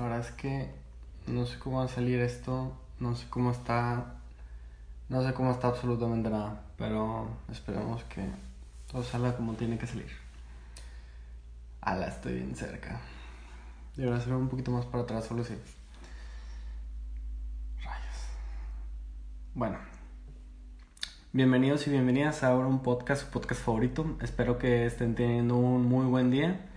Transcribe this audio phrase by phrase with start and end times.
[0.00, 0.66] La verdad es que
[1.26, 2.74] no sé cómo va a salir esto.
[3.00, 4.14] No sé cómo está.
[5.10, 6.62] No sé cómo está absolutamente nada.
[6.78, 8.24] Pero esperemos que
[8.90, 10.08] todo salga como tiene que salir.
[11.82, 12.98] Ala, estoy bien cerca.
[13.94, 15.54] Debería ser un poquito más para atrás, solo sí.
[19.52, 19.76] Bueno,
[21.34, 24.16] bienvenidos y bienvenidas a ahora un podcast, su podcast favorito.
[24.22, 26.70] Espero que estén teniendo un muy buen día.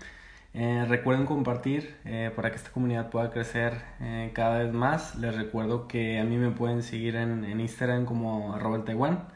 [0.55, 5.15] Eh, recuerden compartir eh, para que esta comunidad pueda crecer eh, cada vez más.
[5.15, 9.27] Les recuerdo que a mí me pueden seguir en, en Instagram como arroba Taiwan.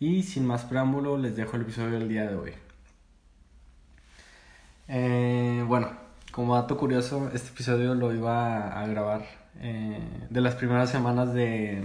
[0.00, 2.52] Y sin más preámbulo, les dejo el episodio del día de hoy.
[5.66, 5.90] bueno,
[6.32, 9.22] como dato curioso, este episodio lo iba a grabar
[9.54, 11.84] de las primeras semanas de,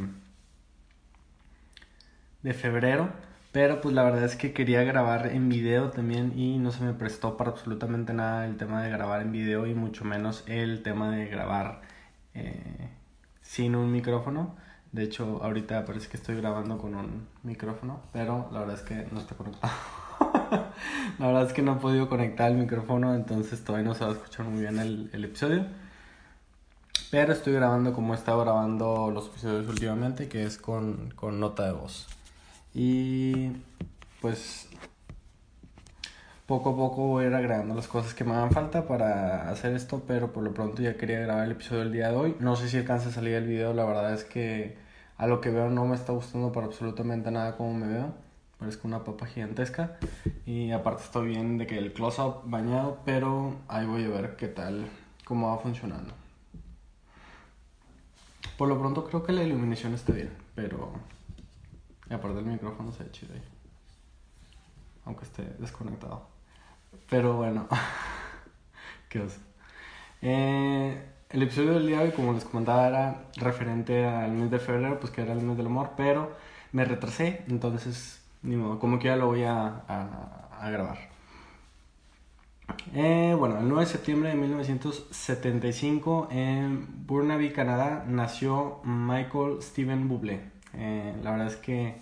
[2.43, 3.09] de febrero.
[3.57, 6.93] Pero pues la verdad es que quería grabar en video también y no se me
[6.93, 11.09] prestó para absolutamente nada el tema de grabar en video y mucho menos el tema
[11.09, 11.81] de grabar
[12.35, 12.91] eh,
[13.41, 14.55] sin un micrófono.
[14.91, 19.07] De hecho, ahorita parece que estoy grabando con un micrófono, pero la verdad es que
[19.11, 19.73] no está conectado.
[21.17, 24.11] la verdad es que no he podido conectar el micrófono, entonces todavía no se va
[24.11, 25.65] a escuchar muy bien el, episodio.
[27.09, 31.65] Pero estoy grabando como he estado grabando los episodios últimamente, que es con, con nota
[31.65, 32.16] de voz.
[32.73, 33.51] Y
[34.21, 34.69] pues
[36.47, 39.73] poco a poco voy a ir agregando las cosas que me hagan falta para hacer
[39.73, 42.35] esto, pero por lo pronto ya quería grabar el episodio del día de hoy.
[42.39, 44.77] No sé si alcanza a salir el video, la verdad es que
[45.17, 48.13] a lo que veo no me está gustando para absolutamente nada como me veo.
[48.59, 49.97] Parezco una papa gigantesca.
[50.45, 54.47] Y aparte estoy bien de que el close-up bañado, pero ahí voy a ver qué
[54.47, 54.87] tal,
[55.25, 56.13] cómo va funcionando.
[58.57, 60.93] Por lo pronto creo que la iluminación está bien, pero
[62.09, 63.43] y aparte el micrófono se ve chido ahí.
[65.05, 66.27] Aunque esté desconectado.
[67.09, 67.67] Pero bueno.
[69.09, 69.39] Qué oso.
[70.21, 74.59] Eh, el episodio del día de hoy, como les comentaba, era referente al mes de
[74.59, 76.31] febrero, pues que era el mes del amor, pero
[76.71, 80.97] me retrasé, entonces, ni modo, como que ya lo voy a, a, grabar.
[82.93, 90.56] Eh, bueno, el 9 de septiembre de 1975 en Burnaby, Canadá, nació Michael Steven Bublé.
[90.77, 91.95] Eh, la verdad es que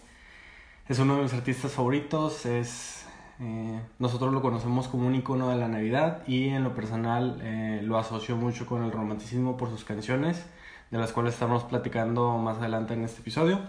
[0.88, 2.46] es uno de mis artistas favoritos.
[2.46, 3.06] Es,
[3.40, 7.82] eh, nosotros lo conocemos como un icono de la Navidad y en lo personal eh,
[7.84, 10.46] lo asocio mucho con el romanticismo por sus canciones,
[10.92, 13.60] de las cuales estamos platicando más adelante en este episodio.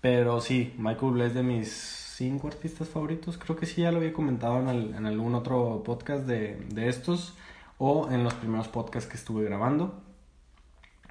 [0.00, 3.38] Pero sí, Michael Bublé es de mis cinco artistas favoritos.
[3.38, 7.34] Creo que sí, ya lo había comentado en, algún otro podcast de, de, estos
[7.78, 10.02] o en los primeros podcasts que estuve grabando.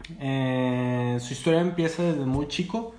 [0.07, 2.95] su historia empieza desde muy chico.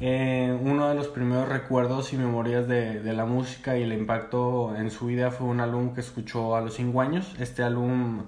[0.00, 4.76] Eh, uno de los primeros recuerdos y memorias de, de, la música y el impacto
[4.76, 7.34] en su vida fue un álbum que escuchó a los 5 años.
[7.38, 8.26] Este álbum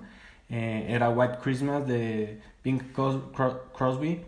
[0.48, 4.08] eh, era White Christmas de Pink Crosby.
[4.08, 4.24] Eh,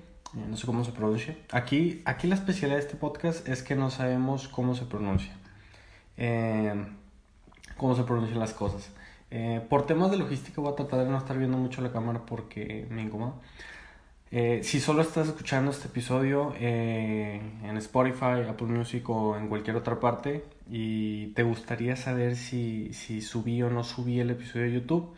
[0.47, 1.37] no sé cómo se pronuncia.
[1.53, 5.35] Aquí, aquí la especialidad de este podcast es que no sabemos cómo se pronuncia.
[7.77, 8.91] cómo se pronuncian las cosas.
[9.71, 12.87] por temas de logística voy a tratar de no estar viendo mucho la cámara porque
[12.91, 13.35] me incomoda.
[14.35, 19.77] Eh, si solo estás escuchando este episodio eh, en Spotify, Apple Music o en cualquier
[19.77, 24.73] otra parte y te gustaría saber si, si subí o no subí el episodio de
[24.73, 25.15] YouTube,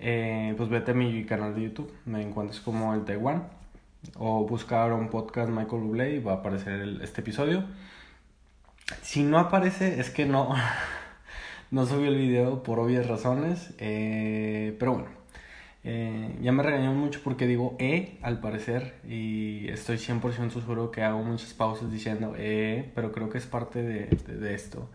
[0.00, 3.48] eh, pues vete a mi canal de YouTube, me encuentras como el Taiwan
[4.16, 7.64] o busca ahora un podcast Michael Bublé y va a aparecer este episodio.
[9.02, 10.52] Si no aparece es que no,
[11.70, 15.17] no subí el video por obvias razones, pero bueno.
[15.84, 21.02] Eh, ya me regañó mucho porque digo E al parecer y estoy 100% seguro que
[21.02, 24.90] hago muchas pausas diciendo E, pero creo que es parte de, de, esto.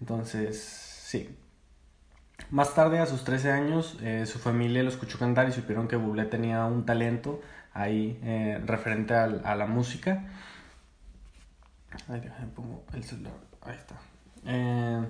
[0.00, 1.36] Entonces, sí.
[2.50, 5.96] Más tarde, a sus 13 años, eh, su familia lo escuchó cantar y supieron que
[5.96, 7.40] Bublé tenía un talento
[7.72, 10.24] ahí eh, referente a, a, la música.
[13.02, 13.32] Celular.
[13.62, 13.96] Ahí está.
[14.44, 15.06] Eh,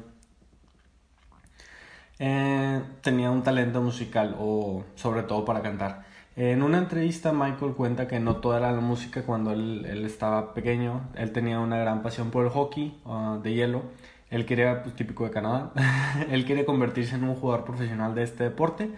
[2.24, 6.04] eh, tenía un talento musical o sobre todo para cantar.
[6.36, 11.08] En una entrevista Michael cuenta que no toda era la música cuando él, estaba pequeño.
[11.16, 13.82] Él tenía una gran pasión por el hockey ah, de hielo.
[14.30, 15.72] Él quería, pues típico de Canadá,
[16.30, 18.90] él quería convertirse en un jugador profesional de este deporte.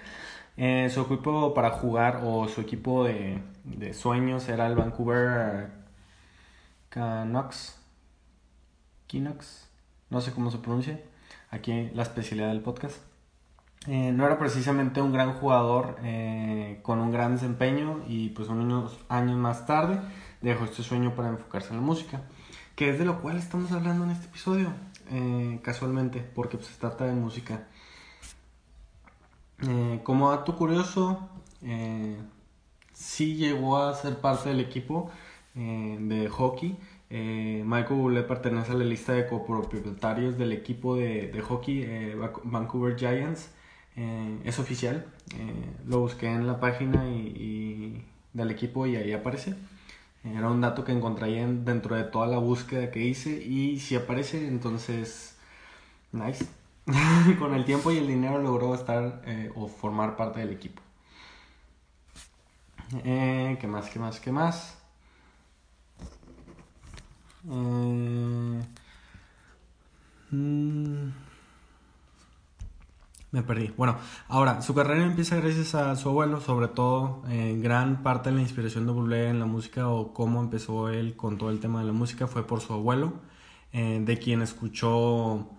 [0.58, 5.70] Eh, su equipo para jugar o su equipo de, de sueños era el Vancouver
[6.90, 7.78] Canucks.
[9.10, 9.66] Canucks,
[10.10, 11.00] no sé cómo se pronuncia.
[11.50, 13.13] Aquí la especialidad del podcast.
[13.86, 18.98] Eh, no era precisamente un gran jugador eh, con un gran desempeño y pues unos
[19.10, 20.00] años más tarde
[20.40, 22.22] dejó este sueño para enfocarse en la música,
[22.76, 24.72] que es de lo cual estamos hablando en este episodio,
[25.10, 27.66] eh, casualmente, porque pues, se trata de música.
[30.02, 31.28] como dato curioso,
[32.92, 35.10] sí llegó a ser parte del equipo
[35.54, 36.76] de hockey.
[37.10, 42.14] Michael Bublé pertenece a la lista de copropietarios del equipo de, de hockey
[42.44, 43.50] Vancouver Giants
[43.96, 45.06] eh, es oficial.
[45.36, 49.54] Eh, lo busqué en la página y, del equipo y ahí aparece.
[50.24, 54.48] Era un dato que encontré dentro de toda la búsqueda que hice y si aparece,
[54.48, 55.36] entonces,
[56.12, 56.46] nice.
[57.38, 60.82] Con el tiempo y el dinero logró estar eh, o formar parte del equipo.
[63.02, 63.90] ¿Qué más?
[63.90, 64.20] ¿Qué más?
[64.20, 64.78] ¿Qué más?
[67.44, 68.60] Mm,
[73.34, 73.72] me perdí.
[73.76, 73.96] Bueno,
[74.28, 78.42] ahora, su carrera empieza gracias a su abuelo, sobre todo en gran parte de la
[78.42, 81.86] inspiración de Bublé en la música o cómo empezó él con todo el tema de
[81.86, 83.14] la música fue por su abuelo,
[83.72, 85.50] eh, de quien escuchó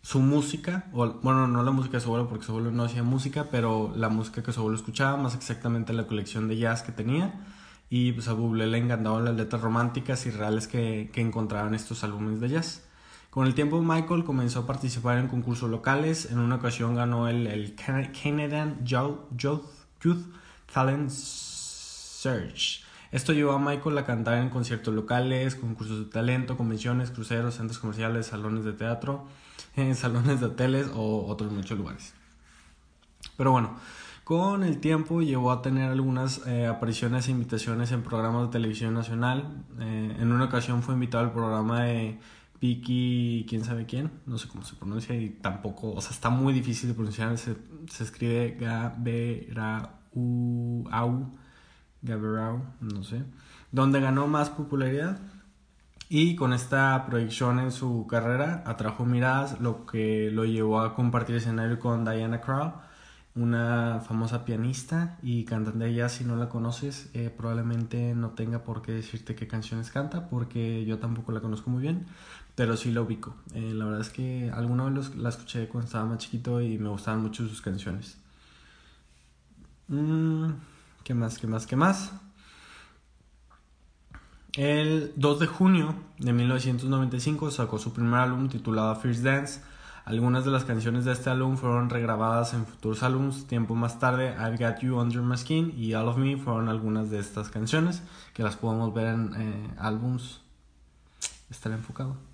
[0.00, 3.02] su música, o, bueno, no la música de su abuelo porque su abuelo no hacía
[3.02, 6.92] música, pero la música que su abuelo escuchaba, más exactamente la colección de jazz que
[6.92, 7.44] tenía.
[7.90, 12.04] Y pues a Bublé le encantaban las letras románticas y reales que, que encontraban estos
[12.04, 12.87] álbumes de jazz.
[13.30, 17.46] Con el tiempo Michael comenzó a participar en concursos locales, en una ocasión ganó el,
[17.46, 19.60] el Canadian Youth,
[20.72, 22.84] Talent Search.
[23.10, 27.78] Esto llevó a Michael a cantar en conciertos locales, concursos de talento, convenciones, cruceros, centros
[27.78, 29.26] comerciales, salones de teatro,
[29.94, 32.14] salones de hoteles o otros muchos lugares.
[33.36, 33.76] Pero bueno,
[34.24, 38.92] con el tiempo llevó a tener algunas eh, apariciones e invitaciones en programas de televisión
[38.92, 39.64] nacional.
[39.80, 42.18] Eh, en una ocasión fue invitado al programa de
[42.58, 46.52] Piki, quién sabe quién, no sé cómo se pronuncia y tampoco, o sea, está muy
[46.52, 47.56] difícil de pronunciar, se,
[47.88, 49.88] se escribe Gaberau,
[52.02, 53.22] Gaberau, no sé,
[53.70, 55.20] donde ganó más popularidad
[56.08, 61.36] y con esta proyección en su carrera atrajo miradas, lo que lo llevó a compartir
[61.36, 62.72] escenario con Diana Krall,
[63.34, 66.08] una famosa pianista y cantante de.
[66.08, 70.84] Si no la conoces, eh, probablemente no tenga por qué decirte qué canciones canta, porque
[70.86, 72.06] yo tampoco la conozco muy bien
[72.58, 73.36] pero sí la ubico.
[73.54, 76.88] Eh, la verdad es que alguna vez la escuché cuando estaba más chiquito y me
[76.88, 78.18] gustaban mucho sus canciones.
[79.86, 80.50] Mm,
[81.04, 81.38] ¿Qué más?
[81.38, 81.68] ¿Qué más?
[81.68, 82.10] ¿Qué más?
[84.54, 89.62] El 2 de junio de 1995 sacó su primer álbum titulado First Dance.
[90.04, 93.46] Algunas de las canciones de este álbum fueron regrabadas en futuros álbumes.
[93.46, 97.08] Tiempo más tarde, I've Got You Under My Skin y All of Me fueron algunas
[97.08, 98.02] de estas canciones
[98.34, 100.40] que las podemos ver en eh, álbums.
[101.50, 102.27] Estará enfocado.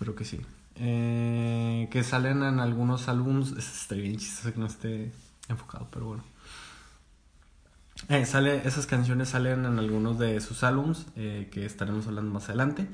[0.00, 0.40] Espero que sí.
[0.76, 3.52] Eh, que salen en algunos álbumes.
[3.52, 5.12] Estaría bien chistoso que no esté
[5.46, 6.24] enfocado, pero bueno.
[8.08, 12.48] Eh, sale, esas canciones salen en algunos de sus álbums eh, que estaremos hablando más
[12.48, 12.88] adelante.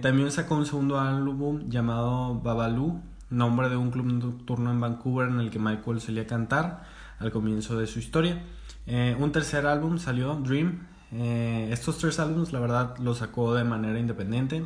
[0.00, 5.40] también sacó un segundo álbum llamado Babalu, nombre de un club nocturno en Vancouver en
[5.40, 6.84] el que Michael solía cantar
[7.18, 8.44] al comienzo de su historia.
[8.86, 10.86] un tercer álbum salió, Dream.
[11.10, 14.64] estos tres álbumes, la verdad, los sacó de manera independiente.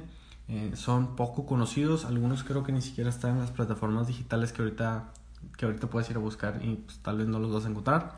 [0.49, 4.63] Eh, son poco conocidos, algunos creo que ni siquiera están en las plataformas digitales que
[4.63, 5.13] ahorita,
[5.57, 8.17] que ahorita puedes ir a buscar y pues, tal vez no los vas a encontrar.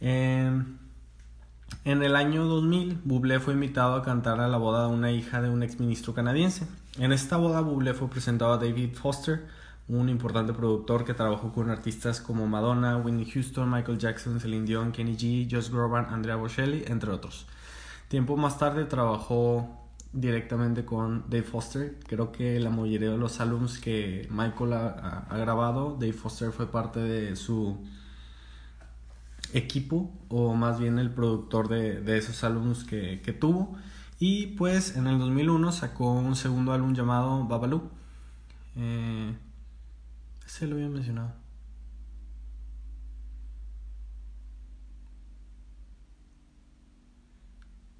[0.00, 0.50] Eh,
[1.84, 5.40] en el año 2000, Bublé fue invitado a cantar a la boda de una hija
[5.40, 6.66] de un exministro canadiense.
[6.98, 9.46] En esta boda, Bublé fue presentado a David Foster,
[9.88, 14.92] un importante productor que trabajó con artistas como Madonna, Whitney Houston, Michael Jackson, Celine Dion,
[14.92, 17.46] Kenny G, Josh Groban, Andrea Bocelli, entre otros.
[18.08, 19.85] Tiempo más tarde trabajó
[20.16, 21.98] directamente con Dave Foster.
[22.06, 27.00] Creo que la mayoría de los álbumes que Michael ha, grabado, Dave Foster fue parte
[27.00, 27.78] de su
[29.52, 33.76] equipo o más bien el productor de, esos álbumes que, tuvo.
[34.18, 37.82] Y pues en el 2001 sacó un segundo álbum llamado Babalu.
[38.76, 39.36] Eh,
[40.46, 41.32] ese lo había mencionado.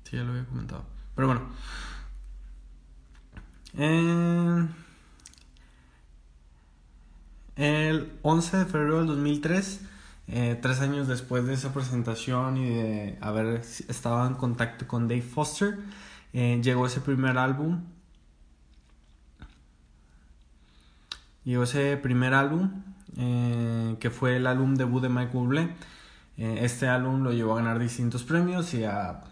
[0.05, 0.85] Sí, ya lo había comentado.
[1.15, 1.43] Pero bueno.
[3.79, 4.67] Eh,
[7.57, 9.81] el 11 de febrero del 2003,
[10.29, 15.23] eh, tres años después de esa presentación y de haber estado en contacto con Dave
[15.23, 15.79] Foster,
[16.33, 17.83] eh, llegó ese primer álbum
[21.45, 22.83] llegó ese primer álbum,
[23.17, 25.77] eh, que fue el álbum debut de Michael Bublé.
[26.37, 29.23] Este álbum lo llevó a ganar distintos premios y a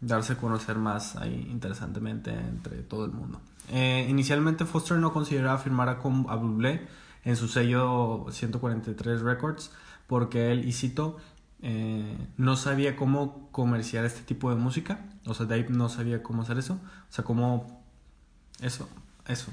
[0.00, 3.40] darse a conocer más ahí interesantemente entre todo el mundo.
[3.70, 6.86] Eh, inicialmente Foster no consideraba firmar a, a Bublé
[7.24, 9.70] en su sello 143 Records
[10.08, 11.18] porque él, y cito,
[11.60, 15.04] eh, no sabía cómo comerciar este tipo de música.
[15.26, 16.74] O sea, Dave no sabía cómo hacer eso.
[16.74, 17.84] O sea, cómo...
[18.60, 18.88] Eso,
[19.26, 19.52] eso.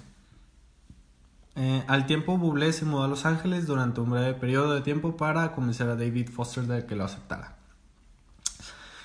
[1.55, 5.17] Eh, al tiempo, Bublé se mudó a Los Ángeles durante un breve periodo de tiempo
[5.17, 7.57] para convencer a David Foster de que lo aceptara.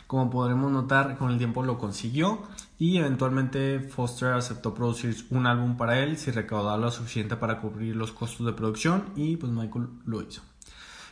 [0.06, 2.42] Como podremos notar, con el tiempo lo consiguió
[2.80, 7.94] y eventualmente Foster aceptó producir un álbum para él si recaudaba lo suficiente para cubrir
[7.94, 10.40] los costos de producción y pues Michael lo hizo.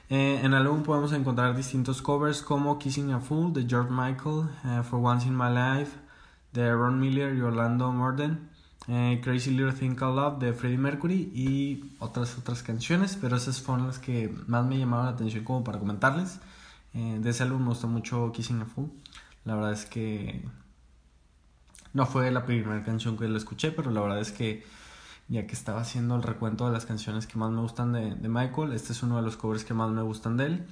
[0.08, 4.48] Eh, en el álbum podemos encontrar distintos covers como Kissing a Fool de George Michael,
[4.64, 5.92] eh, For Once in My Life
[6.54, 8.48] de Ron Miller y Orlando Morden,
[8.88, 13.60] eh, Crazy Little Thing Called Love de Freddie Mercury y otras otras canciones, pero esas
[13.60, 16.40] fueron las que más me llamaron la atención como para comentarles.
[16.94, 18.90] Eh, de ese álbum me gustó mucho Kissing a Fool.
[19.44, 20.42] La verdad es que
[21.92, 24.64] no fue la primera canción que lo escuché, pero la verdad es que
[25.28, 28.28] ya que estaba haciendo el recuento de las canciones que más me gustan de, de,
[28.28, 30.66] Michael, este es uno de los covers que más me gustan de él.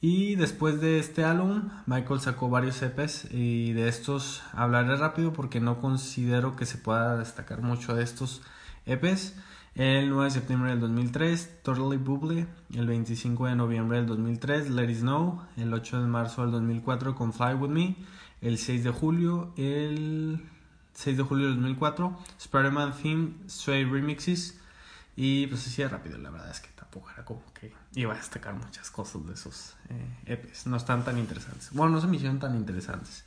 [0.00, 5.60] Y después de este álbum, Michael sacó varios EPs y de estos hablaré rápido porque
[5.60, 8.42] no considero que se pueda destacar mucho de estos
[8.84, 9.34] EPs.
[9.74, 12.46] El 9 de septiembre del 2003, Totally Bubbly.
[12.74, 15.42] El 25 de noviembre del 2003, Let It Snow.
[15.56, 17.96] El 8 de marzo del 2004, con Fly With Me.
[18.46, 20.40] El 6 de julio, el
[20.94, 24.60] 6 de julio del 2004, Spider-Man Theme, Sway Remixes.
[25.16, 28.54] Y pues así rápido, la verdad es que tampoco era como que iba a destacar
[28.54, 30.68] muchas cosas de esos eh, EPs.
[30.68, 31.70] No están tan interesantes.
[31.72, 33.24] Bueno, no se me hicieron tan interesantes.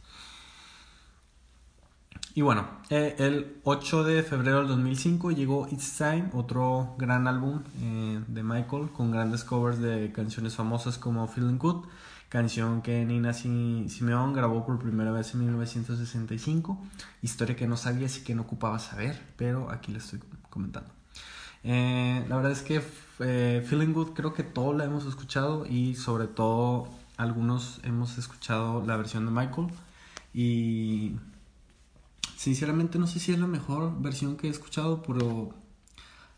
[2.34, 7.64] Y bueno, eh, el 8 de febrero del 2005 llegó It's Time, otro gran álbum
[7.82, 11.88] eh, de Michael con grandes covers de canciones famosas como Feeling Good,
[12.30, 16.80] canción que Nina Simeón grabó por primera vez en 1965,
[17.22, 20.20] historia que no sabía y que no ocupaba saber, pero aquí la estoy
[20.50, 20.90] comentando.
[21.64, 22.82] Eh, la verdad es que
[23.20, 28.86] eh, Feeling Good creo que todos la hemos escuchado y sobre todo algunos hemos escuchado
[28.86, 29.68] la versión de Michael
[30.34, 31.16] y
[32.40, 35.50] Sinceramente no sé si es la mejor versión que he escuchado, pero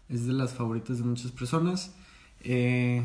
[0.09, 1.93] es de las favoritas de muchas personas.
[2.39, 3.03] Eh,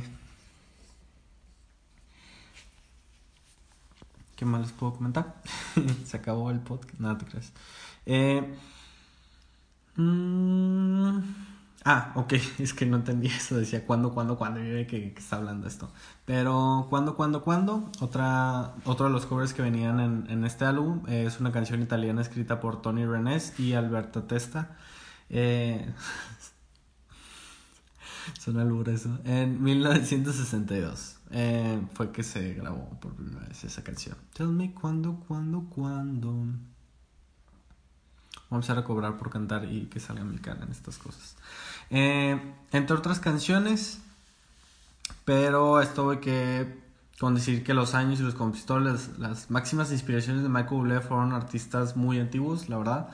[4.37, 5.43] ¿Qué más les puedo comentar?
[6.07, 7.00] Se acabó el podcast.
[7.00, 7.52] Nada, te crees.
[8.07, 8.55] Eh,
[9.97, 11.21] mmm,
[11.88, 15.37] Ah, ok, es que no entendí eso, decía cuándo, cuándo, cuándo, y que, que está
[15.37, 15.88] hablando esto.
[16.25, 21.38] Pero cuándo, cuándo, cuándo, otra, otro de los covers que venían en, este álbum es
[21.38, 24.76] una canción italiana escrita por Tony Renés y Alberto Testa.
[25.31, 25.88] Eh,
[28.40, 29.21] suena albur eso.
[29.25, 34.16] En 1962 eh, fue que se grabó por primera vez esa canción.
[34.35, 36.30] Tell me cuándo, cuándo, cuándo.
[38.49, 41.37] Vamos a empezar a cobrar por cantar y que salga mi cara en estas cosas.
[41.90, 42.40] Eh,
[42.73, 44.00] entre otras canciones,
[45.25, 46.87] pero esto hay que
[47.18, 51.33] con decir que los años y los compositores, las, máximas inspiraciones de Michael Bublé fueron
[51.33, 53.09] artistas muy antiguos, la verdad,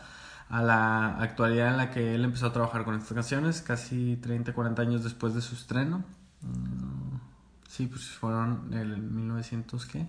[0.48, 4.52] a la actualidad en la que él empezó a trabajar con estas canciones, casi 30,
[4.52, 6.04] 40 años después de su estreno.
[6.40, 7.01] Mm,
[7.72, 10.06] sí, pues fueron el 1900, ¿qué?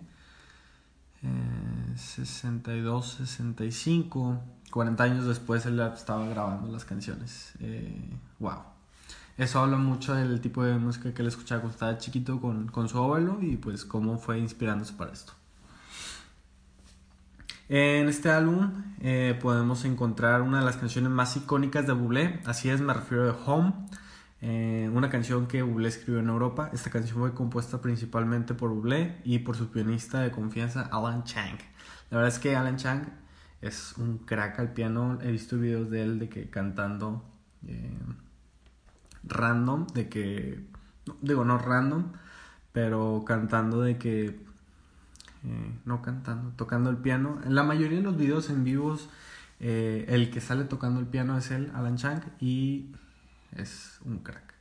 [1.95, 7.53] 62, 65, 40 años después él estaba grabando las canciones.
[8.39, 8.51] wow.
[8.51, 8.63] Eh,
[9.37, 12.89] Eso habla mucho del tipo de música que él escuchaba cuando estaba chiquito con, con
[12.89, 15.31] su abuelo y pues cómo fue inspirándose para esto.
[17.69, 22.69] En este álbum eh, podemos encontrar una de las canciones más icónicas de Bublé, así
[22.69, 23.73] es, me refiero a Home,
[24.45, 26.69] eh, una canción que Bublé escribió en Europa.
[26.73, 31.57] Esta canción fue compuesta principalmente por Bublé y por su pianista de confianza, Alan Chang.
[32.09, 33.05] La verdad es que Alan Chang
[33.61, 35.17] es un crack al piano.
[35.21, 37.23] He visto videos de él de que cantando
[37.65, 37.97] eh,
[39.23, 40.67] random, de que,
[41.21, 42.11] digo, no random,
[42.73, 44.25] pero cantando de que,
[45.45, 47.39] eh, no cantando, tocando el piano.
[47.45, 49.07] En la mayoría de los videos en vivos,
[49.59, 52.91] el que sale tocando el piano es él, Alan Chang, y
[53.57, 54.53] es un crack.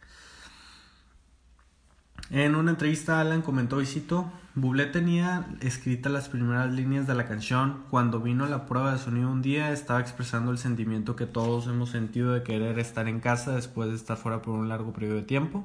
[2.30, 7.26] En una entrevista Alan comentó y cito, Bublé tenía escritas las primeras líneas de la
[7.26, 11.66] canción, cuando vino la prueba de sonido un día estaba expresando el sentimiento que todos
[11.66, 15.16] hemos sentido de querer estar en casa después de estar fuera por un largo periodo
[15.16, 15.64] de tiempo.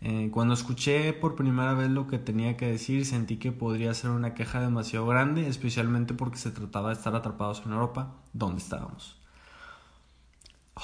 [0.00, 4.10] Eh, cuando escuché por primera vez lo que tenía que decir sentí que podría ser
[4.10, 9.15] una queja demasiado grande, especialmente porque se trataba de estar atrapados en Europa, donde estábamos.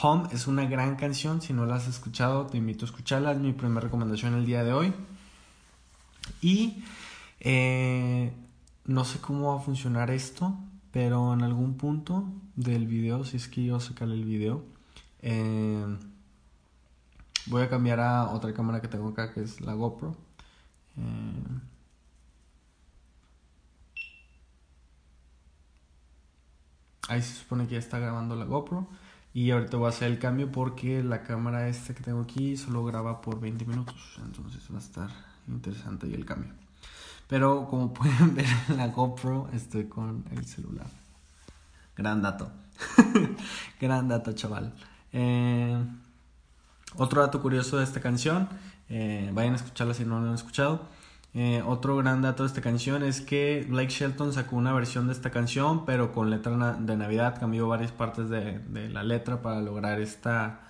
[0.01, 3.39] Home es una gran canción, si no la has escuchado te invito a escucharla, es
[3.39, 4.95] mi primera recomendación el día de hoy.
[6.41, 6.83] Y
[7.41, 8.33] eh,
[8.87, 10.57] no sé cómo va a funcionar esto,
[10.93, 12.25] pero en algún punto
[12.57, 14.65] del video, si es que yo sacaré el video,
[15.21, 15.85] eh,
[17.47, 20.17] voy a cambiar a otra cámara que tengo acá, que es la GoPro.
[20.97, 21.61] Eh,
[27.09, 28.89] ahí se supone que ya está grabando la GoPro.
[29.35, 32.85] Y ahorita voy a hacer el cambio porque la cámara esta que tengo aquí solo
[32.85, 34.19] graba por 20 minutos.
[34.23, 35.11] Entonces va a estar
[35.49, 36.53] interesante ahí el cambio.
[37.29, 40.87] Pero como pueden ver en la GoPro estoy con el celular.
[41.97, 42.51] Gran dato.
[43.81, 44.75] Gran dato, chaval.
[45.13, 45.83] Eh,
[46.97, 48.49] otro dato curioso de esta canción.
[48.91, 50.89] Eh, vayan a escucharla si no lo han escuchado.
[51.35, 55.15] Eh, otro gran dato de esta canción es que Blake Shelton sacó una versión de
[55.15, 58.61] esta canción, pero con letra de Navidad, cambió varias partes de,
[58.91, 60.61] la letra para lograr esta,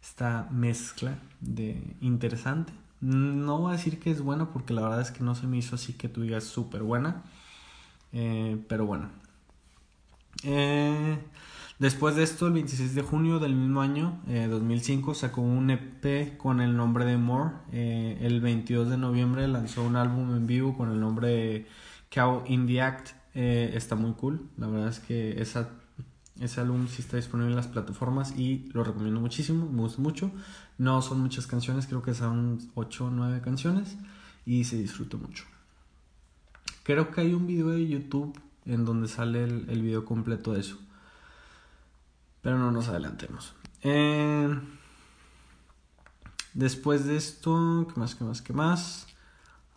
[0.00, 2.72] esta mezcla de interesante.
[3.00, 5.56] No voy a decir que es buena porque la verdad es que no se me
[5.56, 7.22] hizo así que tú digas súper buena,
[8.12, 9.10] eh, pero bueno.
[10.44, 11.18] Eh,
[11.78, 16.36] Después de esto, el 26 de junio del mismo año, 2005, eh, sacó un EP
[16.36, 17.54] con el nombre de More.
[17.72, 21.66] Eh, el 22 de noviembre lanzó un álbum en vivo con el nombre de
[22.14, 23.10] Cow in the Act.
[23.34, 24.48] Eh, está muy cool.
[24.58, 29.20] La verdad es que ese álbum sí está disponible en las plataformas y lo recomiendo
[29.20, 29.68] muchísimo.
[29.68, 30.30] Me gusta mucho.
[30.78, 33.96] No son muchas canciones, creo que son 8 o 9 canciones
[34.44, 35.44] y se disfruta mucho.
[36.84, 40.60] Creo que hay un video de YouTube en donde sale el, el video completo de
[40.60, 40.78] eso.
[42.42, 43.54] Pero no nos adelantemos.
[43.82, 44.60] Eh,
[46.54, 49.06] después de esto, ¿qué más, qué más, qué más?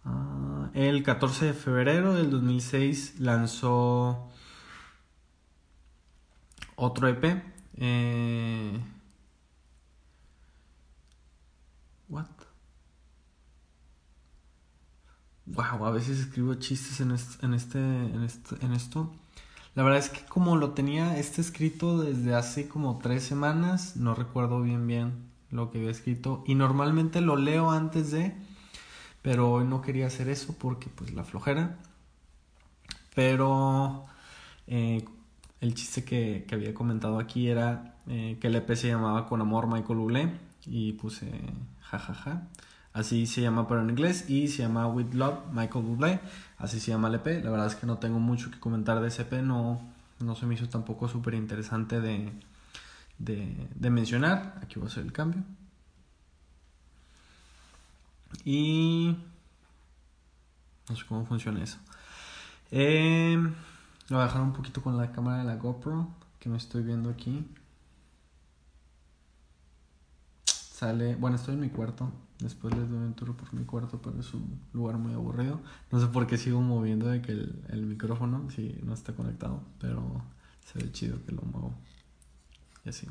[0.03, 4.29] Ah, el 14 de febrero del 2006 lanzó
[6.75, 7.43] otro EP.
[7.77, 8.79] Eh,
[12.10, 12.25] what?
[15.45, 19.13] Wow, a veces escribo chistes en, en, este, en, este, en esto.
[19.75, 24.15] La verdad es que como lo tenía este escrito desde hace como tres semanas, no
[24.15, 28.33] recuerdo bien bien lo que había escrito y normalmente lo leo antes de,
[29.21, 31.77] pero hoy no quería hacer eso porque pues la flojera.
[33.15, 34.05] Pero
[34.67, 35.03] eh,
[35.61, 39.67] el chiste que, había comentado aquí era eh, que el EP se llamaba Con Amor
[39.67, 40.31] Michael Bublé
[40.65, 41.29] y puse
[41.81, 42.47] jajaja.
[42.95, 46.21] Así se llama pero en inglés y se llama With Love Michael Bublé.
[46.58, 47.43] Así se llama el EP.
[47.43, 49.34] La verdad es que no tengo mucho que comentar de ese EP.
[49.41, 49.81] No,
[50.21, 52.31] no se me hizo tampoco súper interesante de,
[53.17, 54.58] de, mencionar.
[54.63, 55.43] Aquí voy a hacer el cambio.
[58.45, 59.17] Y
[60.88, 61.79] no sé cómo funciona eso.
[62.71, 63.36] Eh,
[64.08, 66.08] lo voy a dejar un poquito con la cámara de la GoPro
[66.39, 67.45] que me estoy viendo aquí.
[70.75, 72.11] Sale, bueno, estoy en mi cuarto.
[72.38, 75.61] Después les doy un tour por mi cuarto, pero es un lugar muy aburrido.
[75.89, 80.21] No sé por qué sigo moviendo de que el, micrófono, si no está conectado, pero
[80.65, 81.73] se ve chido que lo muevo.
[82.83, 83.07] Y así.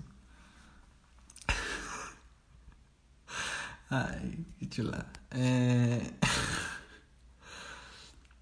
[3.88, 5.06] Ay, qué chula.
[5.30, 6.18] Eh...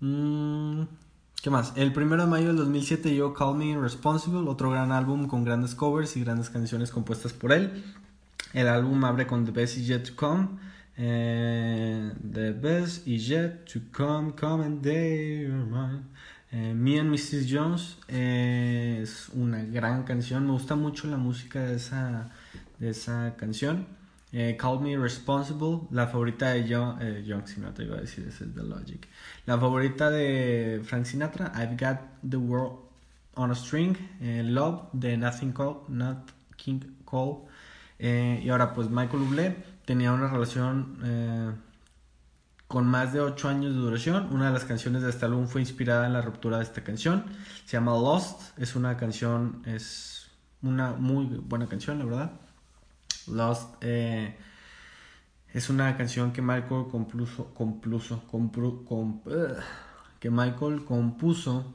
[0.04, 0.82] Mm,
[1.40, 1.74] ¿Qué más?
[1.76, 5.76] El primero de mayo del 2007 yo Call Me Irresponsible, otro gran álbum con grandes
[5.76, 7.84] covers y grandes canciones compuestas por él.
[8.52, 10.48] El álbum abre con The Best Is Yet to Come.
[10.98, 16.02] Eh, the Best Is Yet to Come, Come and Day Mine.
[16.50, 17.46] Eh, Me and Mrs.
[17.50, 20.44] Jones eh, es una gran canción.
[20.44, 22.30] Me gusta mucho la música de esa,
[22.78, 23.86] de esa canción.
[24.58, 28.62] Call Me Responsible, la favorita de John, John Sinatra, iba a decir, ese es The
[28.62, 29.06] Logic.
[29.44, 31.98] La favorita de Frank Sinatra, I've Got
[32.30, 32.78] the World
[33.34, 33.94] on a String.
[34.20, 37.42] Love de Nothing Call, Not King Cole.
[38.04, 41.52] Eh, y ahora, pues Michael Bublé tenía una relación eh,
[42.66, 44.28] con más de 8 años de duración.
[44.32, 47.24] Una de las canciones de este álbum fue inspirada en la ruptura de esta canción.
[47.64, 48.58] Se llama Lost.
[48.58, 52.32] Es una canción, es una muy buena canción, la verdad.
[53.28, 54.36] Lost eh,
[55.52, 58.24] es una canción que Michael compuso, compuso,
[60.18, 61.72] que Michael compuso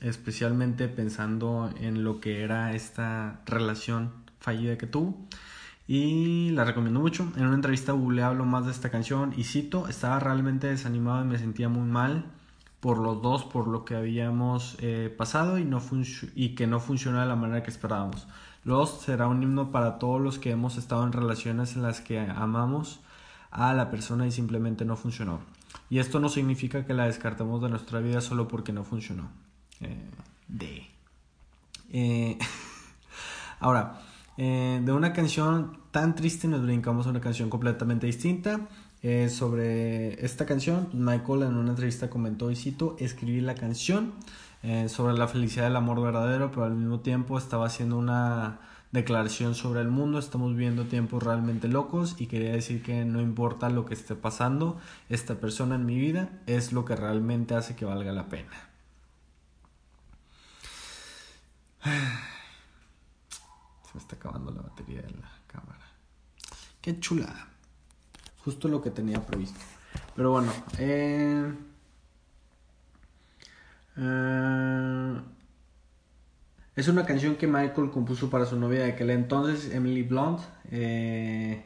[0.00, 5.16] especialmente pensando en lo que era esta relación fallida que tuvo.
[5.88, 7.32] Y la recomiendo mucho.
[7.36, 11.28] En una entrevista le hablo más de esta canción y cito, estaba realmente desanimado y
[11.28, 12.26] me sentía muy mal
[12.80, 17.36] por los dos, por lo que habíamos eh, pasado y que no funcionó de la
[17.36, 18.26] manera que esperábamos.
[18.64, 22.20] Lost será un himno para todos los que hemos estado en relaciones en las que
[22.20, 23.00] amamos
[23.50, 25.40] a la persona y simplemente no funcionó.
[25.90, 29.30] Y esto no significa que la descartemos de nuestra vida solo porque no funcionó.
[29.80, 30.10] Eh,
[30.48, 30.88] de.
[31.90, 32.38] Eh,
[33.60, 34.00] ahora,
[34.44, 38.66] Eh, de una canción tan triste nos brincamos a una canción completamente distinta.
[39.00, 44.12] Eh, sobre esta canción, Michael en una entrevista comentó, y cito, escribí la canción
[44.64, 48.58] eh, sobre la felicidad del amor verdadero, pero al mismo tiempo estaba haciendo una
[48.90, 53.70] declaración sobre el mundo, estamos viviendo tiempos realmente locos y quería decir que no importa
[53.70, 54.76] lo que esté pasando,
[55.08, 58.50] esta persona en mi vida es lo que realmente hace que valga la pena.
[63.92, 65.86] Se está acabando la batería de la cámara.
[66.80, 67.48] Qué chulada.
[68.44, 69.60] Justo lo que tenía previsto.
[70.16, 71.52] Pero bueno, eh,
[73.96, 75.20] eh
[76.74, 80.40] es una canción que Michael compuso para su novia de aquel entonces, Emily Blunt.
[80.70, 81.62] Eh,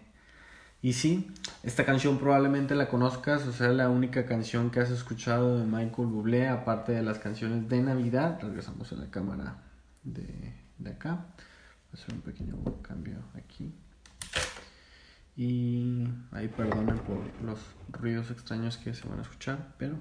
[0.83, 1.31] y sí,
[1.63, 6.09] esta canción probablemente la conozcas, o sea, la única canción que has escuchado de Michael
[6.09, 8.41] Bublé, aparte de las canciones de Navidad.
[8.43, 9.63] Regresamos a la cámara
[10.03, 11.27] de, de acá.
[11.97, 13.73] Hacer un pequeño cambio aquí.
[15.35, 17.59] Y ahí perdonen por los
[17.91, 19.97] ruidos extraños que se van a escuchar, pero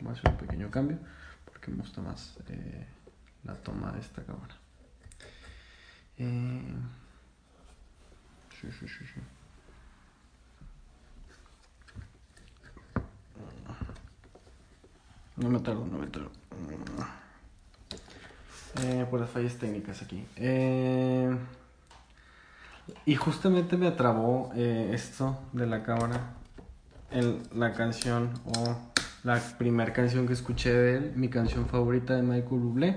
[0.00, 0.98] voy a hacer un pequeño cambio
[1.46, 2.36] porque me gusta más.
[2.48, 2.86] Eh,
[3.44, 4.54] la toma de esta cámara.
[6.18, 6.74] Eh,
[8.60, 9.20] sí, sí, sí, sí.
[15.36, 16.30] No me tardo, no me tardo.
[18.76, 20.24] Eh, por las fallas técnicas aquí.
[20.36, 21.36] Eh,
[23.06, 26.34] y justamente me atrabó eh, esto de la cámara
[27.10, 28.76] en la canción o
[29.24, 32.96] la primera canción que escuché de él, mi canción favorita de Michael Bublé.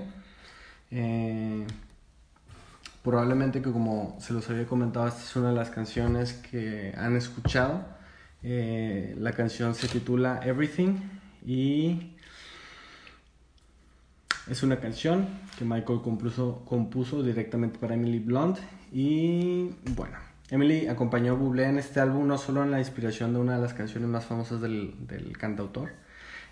[3.02, 7.16] Probablemente que como se los había comentado, esta es una de las canciones que han
[7.16, 7.84] escuchado.
[8.42, 10.98] La canción se titula Everything
[11.44, 12.11] y
[14.52, 15.26] es una canción
[15.58, 18.58] que Michael compuso, compuso directamente para Emily Blunt
[18.92, 20.18] y bueno,
[20.50, 23.62] Emily acompañó a Bublé en este álbum no solo en la inspiración de una de
[23.62, 25.92] las canciones más famosas del, del cantautor,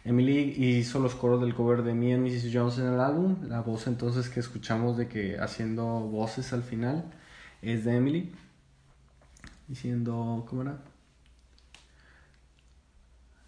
[0.03, 2.51] Emily hizo los coros del cover de Me and Mrs.
[2.51, 3.37] Jones en el álbum.
[3.47, 7.05] La voz entonces que escuchamos de que haciendo voces al final
[7.61, 8.33] es de Emily.
[9.69, 10.79] Diciendo, ¿cómo era?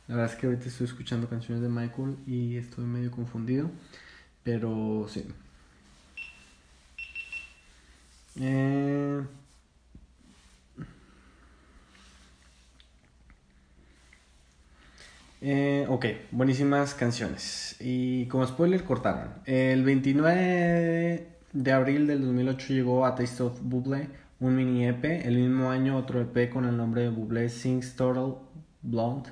[0.08, 3.70] La verdad es que ahorita estoy escuchando canciones de Michael y estoy medio confundido.
[4.44, 5.26] Pero sí.
[8.40, 9.22] Eh...
[15.44, 17.76] Eh, ok, buenísimas canciones.
[17.80, 19.34] Y como spoiler, cortaron.
[19.44, 25.04] El 29 de abril del 2008 llegó a Taste of Buble, un mini EP.
[25.04, 28.36] El mismo año otro EP con el nombre de Buble Sings Total
[28.82, 29.30] Blonde.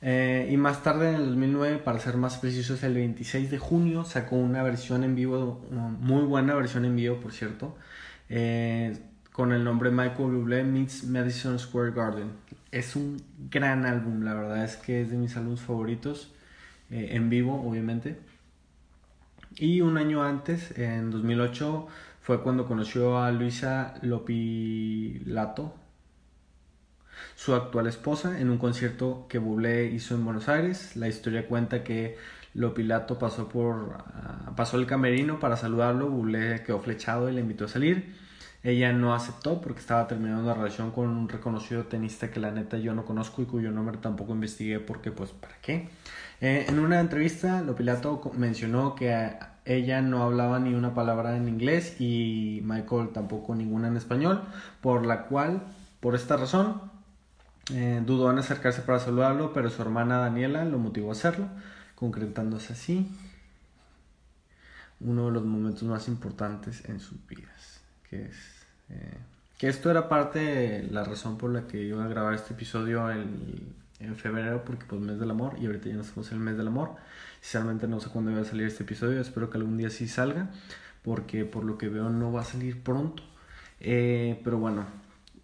[0.00, 4.04] Eh, y más tarde, en el 2009, para ser más precisos, el 26 de junio
[4.04, 7.76] sacó una versión en vivo, muy buena versión en vivo, por cierto,
[8.28, 8.96] eh,
[9.32, 12.30] con el nombre Michael Bublé Meets Madison Square Garden
[12.70, 16.32] es un gran álbum, la verdad es que es de mis álbumes favoritos,
[16.90, 18.18] eh, en vivo obviamente.
[19.56, 21.88] Y un año antes, en 2008,
[22.20, 25.74] fue cuando conoció a Luisa Lopilato,
[27.36, 30.96] su actual esposa, en un concierto que Bublé hizo en Buenos Aires.
[30.96, 32.16] La historia cuenta que
[32.54, 37.66] Lopilato pasó, por, ah, pasó el camerino para saludarlo, Bublé quedó flechado y le invitó
[37.66, 38.14] a salir.
[38.64, 42.76] Ella no aceptó porque estaba terminando una relación con un reconocido tenista que la neta
[42.76, 45.88] yo no conozco y cuyo nombre tampoco investigué porque pues para qué.
[46.40, 52.00] Eh, en una entrevista Lopilato mencionó que ella no hablaba ni una palabra en inglés
[52.00, 54.42] y Michael tampoco ninguna en español,
[54.80, 55.62] por la cual,
[56.00, 56.80] por esta razón,
[57.72, 61.48] eh, dudó en acercarse para saludarlo, pero su hermana Daniela lo motivó a hacerlo,
[61.94, 63.10] concretándose así
[65.00, 67.78] uno de los momentos más importantes en sus vidas
[68.08, 68.36] que es...
[68.90, 69.18] Eh,
[69.58, 73.10] que esto era parte de la razón por la que iba a grabar este episodio
[73.10, 76.56] en, en febrero, porque pues mes del amor, y ahorita ya no estamos el mes
[76.56, 76.94] del amor.
[77.40, 80.50] Sinceramente no sé cuándo va a salir este episodio, espero que algún día sí salga,
[81.02, 83.24] porque por lo que veo no va a salir pronto.
[83.80, 84.86] Eh, pero bueno,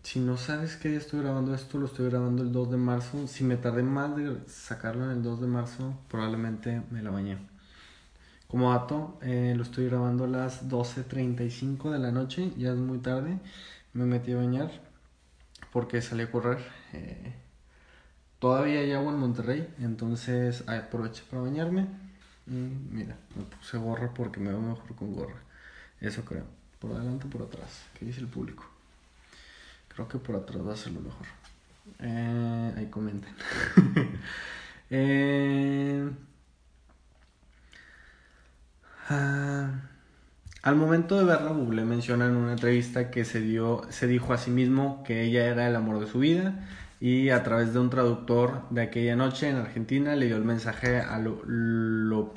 [0.04, 3.26] si no sabes que estoy grabando esto, lo estoy grabando el 2 de marzo.
[3.26, 7.38] Si me tardé más de sacarlo en el 2 de marzo, probablemente me la bañé.
[8.46, 12.98] Como dato, eh, lo estoy grabando a las 12.35 de la noche, ya es muy
[12.98, 13.38] tarde.
[13.94, 14.70] Me metí a bañar
[15.72, 16.58] porque salí a correr.
[16.92, 17.32] Eh,
[18.38, 21.88] todavía hay agua en Monterrey, entonces aproveché para bañarme.
[22.46, 25.42] Y mira, me puse gorra porque me veo mejor con gorra.
[26.00, 26.44] Eso creo.
[26.78, 27.86] Por adelante por atrás.
[27.98, 28.73] ¿Qué dice el público?
[29.94, 31.26] Creo que por atrás va a ser lo mejor.
[32.00, 33.32] Eh, ahí comenten.
[34.90, 36.10] eh.
[39.08, 39.70] Ah,
[40.62, 44.38] Al momento de verla, Bublé menciona en una entrevista que se, dio, se dijo a
[44.38, 46.66] sí mismo que ella era el amor de su vida
[47.00, 51.00] y a través de un traductor de aquella noche en Argentina le dio el mensaje
[51.00, 52.32] a lo,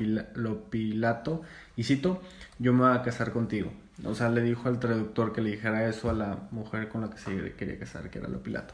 [0.70, 1.42] Pilato
[1.78, 2.22] y cito,
[2.60, 3.72] yo me voy a casar contigo.
[4.06, 7.10] O sea, le dijo al traductor que le dijera eso a la mujer con la
[7.10, 8.74] que se quería casar, que era lo Pilato.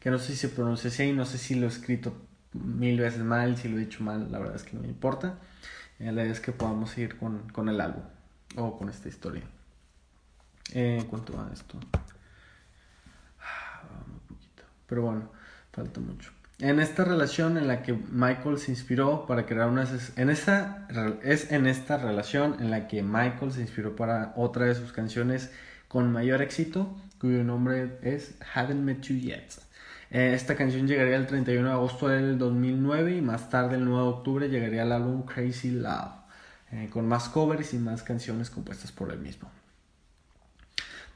[0.00, 2.14] Que no sé si se pronuncia así, no sé si lo he escrito
[2.52, 5.38] mil veces mal, si lo he dicho mal, la verdad es que no me importa.
[5.98, 8.04] Eh, la idea es que podamos seguir con, con el álbum
[8.56, 9.42] o con esta historia.
[10.72, 11.78] Eh, ¿Cuánto va esto?
[13.40, 14.62] Ah, un poquito.
[14.86, 15.30] Pero bueno,
[15.72, 16.32] falta mucho.
[16.60, 19.88] En esta relación en la que Michael se inspiró para crear una...
[20.16, 20.86] En esta,
[21.22, 25.50] es en esta relación en la que Michael se inspiró para otra de sus canciones
[25.88, 29.64] con mayor éxito, cuyo nombre es Haven't Met You Yet.
[30.10, 34.02] Eh, esta canción llegaría el 31 de agosto del 2009 y más tarde, el 9
[34.02, 36.24] de octubre, llegaría al álbum Crazy Love.
[36.70, 39.50] Eh, con más covers y más canciones compuestas por él mismo.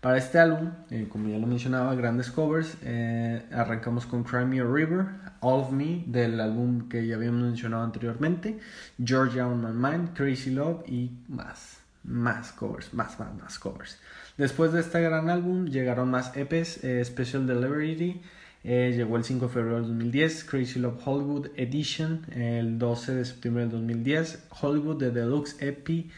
[0.00, 2.76] Para este álbum, eh, como ya lo mencionaba, grandes covers.
[2.82, 5.06] Eh, arrancamos con Cry Me a River,
[5.40, 8.58] All of Me, del álbum que ya habíamos mencionado anteriormente,
[9.02, 11.78] Georgia on My Mind, Crazy Love y más.
[12.04, 13.98] Más covers, más, más, más covers.
[14.36, 18.22] Después de este gran álbum llegaron más EPs, Special Delivery,
[18.64, 23.24] eh, llegó el 5 de febrero del 2010, Crazy Love Hollywood Edition, el 12 de
[23.24, 26.10] septiembre del 2010, Hollywood The Deluxe EP,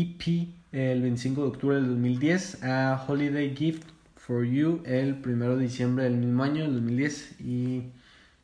[0.00, 5.62] EP el 25 de octubre del 2010, a Holiday Gift for You el 1 de
[5.62, 7.84] diciembre del mismo año, del 2010, y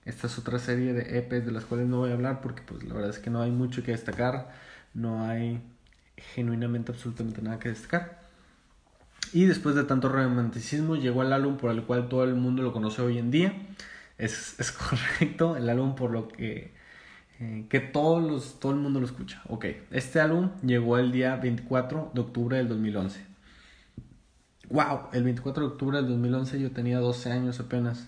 [0.07, 2.83] esta es otra serie de EPs de las cuales no voy a hablar porque pues
[2.85, 4.51] la verdad es que no hay mucho que destacar,
[4.95, 5.61] no hay
[6.35, 8.23] genuinamente absolutamente nada que destacar.
[9.35, 12.73] Y después de tanto romanticismo llegó el álbum por el cual todo el mundo lo
[12.73, 13.53] conoce hoy en día.
[14.19, 14.73] Es, es
[15.21, 16.73] correcto, el álbum por lo que,
[17.43, 19.43] eh, que todos los, todo el mundo lo escucha.
[19.49, 23.21] Ok, este álbum llegó el día 24 de octubre del 2011.
[24.71, 28.07] Wow, el 24 de octubre del 2011 yo tenía 12 años apenas.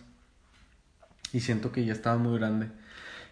[1.32, 2.68] Y siento que ya estaba muy grande.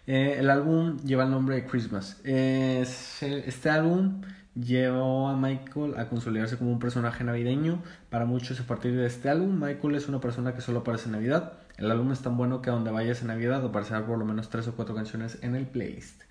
[0.09, 2.21] Eh, el álbum lleva el nombre de Christmas.
[2.25, 4.23] este álbum
[4.57, 7.81] llevó a Michael a consolidarse como un personaje navideño.
[8.11, 11.13] Para muchos a partir de este álbum, Michael es una persona que solo aparece en
[11.13, 11.62] Navidad.
[11.83, 14.49] El álbum es tan bueno que a donde vayas en Navidad aparecerá por lo menos
[14.51, 16.23] tres o cuatro canciones en el playlist.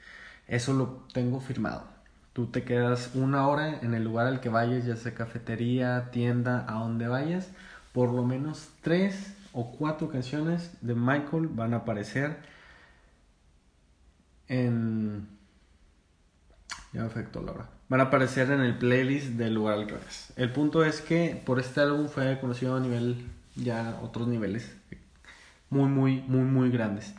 [0.48, 1.84] Eso lo tengo firmado.
[2.32, 6.66] Tú te quedas una hora en el lugar al que vayas, ya sea cafetería, tienda,
[6.70, 7.50] a donde vayas.
[7.92, 12.38] Por lo menos tres o cuatro canciones de Michael van a aparecer
[14.48, 15.28] en...
[16.94, 20.32] Ya me afectó la hora van a aparecer en el playlist del lugar al revés.
[20.38, 24.78] El punto es que por este álbum fue conocido a nivel, ya otros niveles,
[25.72, 27.16] muy, muy, muy, muy grandes.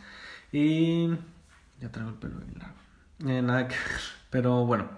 [0.53, 1.09] Y
[1.81, 2.77] ya traigo el pelo bien largo.
[3.27, 3.75] Eh, nada que
[4.31, 4.89] pero bueno.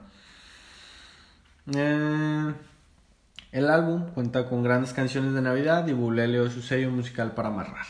[1.74, 2.52] Eh,
[3.52, 7.86] el álbum cuenta con grandes canciones de Navidad y Bulelio su sello musical para amarrar.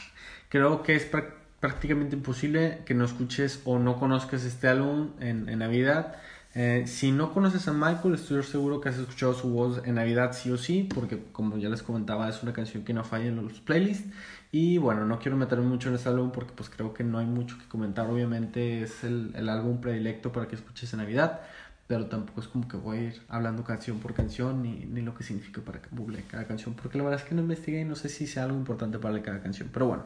[0.49, 1.11] Creo que es
[1.59, 6.17] prácticamente imposible que no escuches o no conozcas este álbum en, en Navidad
[6.57, 10.33] eh, si no conoces a Michael, estoy seguro que has escuchado su voz en Navidad
[10.33, 13.37] sí o sí, porque como ya les comentaba, es una canción que no falla en
[13.37, 14.09] los playlists.
[14.57, 17.27] Y bueno, no quiero meterme mucho en este álbum porque pues creo que no hay
[17.27, 18.07] mucho que comentar.
[18.07, 21.41] Obviamente es el, el álbum predilecto para que escuches en Navidad,
[21.89, 25.13] pero tampoco es como que voy a ir hablando canción por canción ni, ni lo
[25.17, 25.89] que significa para que
[26.31, 28.57] cada canción, porque la verdad es que no investigué y no sé si sea algo
[28.57, 29.71] importante para cada canción.
[29.73, 30.05] Pero bueno.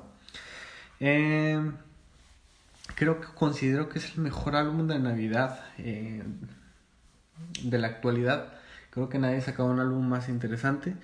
[1.01, 1.71] Eh,
[2.95, 6.23] creo que considero que es el mejor álbum de Navidad eh,
[7.65, 8.55] de la actualidad.
[8.89, 10.97] Creo que nadie ha sacado un álbum más interesante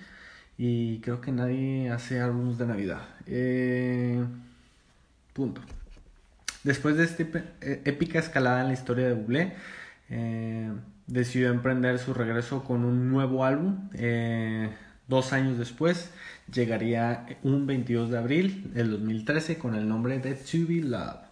[0.57, 3.01] y creo que nadie hace álbumes de Navidad.
[3.27, 4.23] Eh,
[5.33, 5.61] punto.
[6.63, 7.23] Después de esta
[7.61, 9.53] eh, épica escalada en la historia de Bublé,
[11.07, 13.89] decidió emprender su regreso con un nuevo álbum.
[15.07, 16.11] dos años después
[16.51, 21.25] llegaría un 22 de abril del 2013 con el nombre de To Be Love.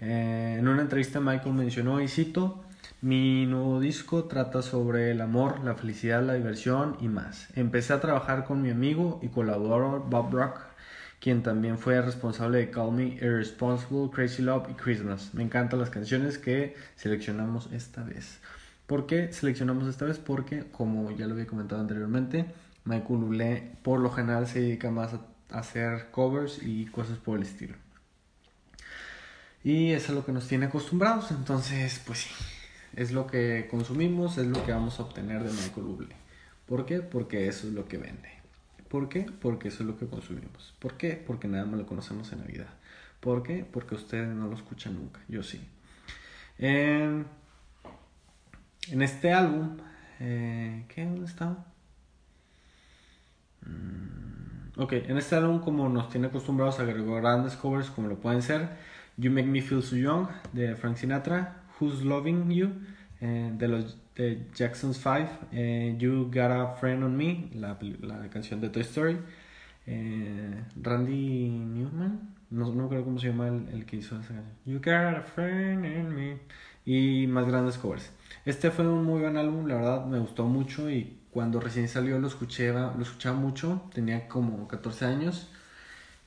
[0.00, 2.64] Eh, en una entrevista Michael mencionó, y cito,
[3.00, 7.48] mi nuevo disco trata sobre el amor, la felicidad, la diversión y más.
[7.54, 10.60] Empecé a trabajar con mi amigo y colaborador Bob Rock,
[11.20, 15.34] quien también fue responsable de Call Me Irresponsible, Crazy Love y Christmas.
[15.34, 18.40] Me encantan las canciones que seleccionamos esta vez.
[18.86, 20.18] ¿Por qué seleccionamos esta vez?
[20.18, 22.46] Porque, como ya lo había comentado anteriormente,
[22.84, 27.44] Michael Bublé por lo general se dedica más a hacer covers y cosas por el
[27.44, 27.76] estilo.
[29.62, 31.30] Y eso es lo que nos tiene acostumbrados.
[31.30, 32.30] Entonces, pues sí,
[32.96, 36.16] es lo que consumimos, es lo que vamos a obtener de Michael Bublé.
[36.66, 37.00] ¿Por qué?
[37.00, 38.30] Porque eso es lo que vende.
[38.88, 39.26] ¿Por qué?
[39.40, 40.74] Porque eso es lo que consumimos.
[40.78, 41.22] ¿Por qué?
[41.26, 42.68] Porque nada más lo conocemos en Navidad.
[43.20, 43.64] ¿Por qué?
[43.70, 45.20] Porque ustedes no lo escuchan nunca.
[45.28, 45.60] Yo sí.
[46.58, 47.26] en
[48.88, 49.78] este álbum
[50.20, 51.04] Eh, ¿Qué?
[51.04, 51.66] ¿Dónde estaba?
[53.62, 58.16] Mm, ok, en este álbum como nos tiene acostumbrados a agregar grandes covers como lo
[58.20, 58.68] pueden ser
[59.16, 62.70] You Make Me Feel So Young de Frank Sinatra, Who's Loving You
[63.20, 68.28] eh, de los de Jackson's 5, eh, You Got a Friend on Me, la, la
[68.28, 69.18] canción de Toy Story,
[69.86, 74.56] eh, Randy Newman, no, no creo cómo se llama el, el, que hizo esa canción,
[74.66, 76.38] You Got a Friend in Me,
[76.84, 78.12] y más grandes covers.
[78.44, 82.18] Este fue un muy buen álbum, la verdad me gustó mucho y cuando recién salió
[82.18, 85.50] lo escuché, lo escuchaba mucho, tenía como 14 años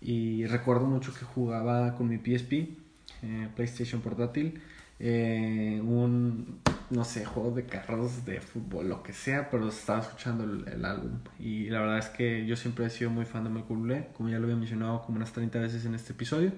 [0.01, 2.75] y recuerdo mucho que jugaba con mi PSP,
[3.23, 4.61] eh, PlayStation portátil,
[4.99, 10.43] eh, un, no sé, juego de carros, de fútbol, lo que sea, pero estaba escuchando
[10.43, 11.19] el, álbum.
[11.39, 14.39] Y la verdad es que yo siempre he sido muy fan de Michael como ya
[14.39, 16.51] lo había mencionado como unas 30 veces en este episodio.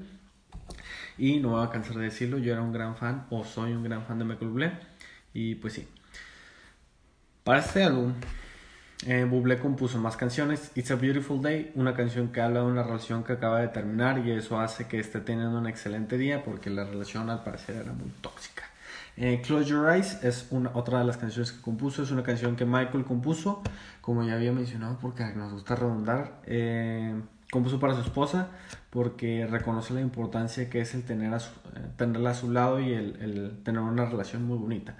[1.17, 3.83] Y no voy a cansar de decirlo, yo era un gran fan, o soy un
[3.83, 4.71] gran fan de Michael.
[5.33, 5.87] Y pues sí.
[7.43, 8.13] Para este álbum,
[9.07, 10.71] eh, Bublé compuso más canciones.
[10.75, 14.25] It's a Beautiful Day, una canción que habla de una relación que acaba de terminar
[14.25, 17.93] y eso hace que esté teniendo un excelente día porque la relación al parecer era
[17.93, 18.63] muy tóxica.
[19.15, 22.03] Eh, Close Your Eyes es una, otra de las canciones que compuso.
[22.03, 23.61] Es una canción que Michael compuso,
[24.01, 26.41] como ya había mencionado, porque nos gusta redondar.
[26.45, 27.13] Eh,
[27.51, 28.49] compuso para su esposa
[28.89, 31.41] porque reconoce la importancia que es el tener a eh,
[31.97, 34.95] tenerla a su lado y el, el tener una relación muy bonita.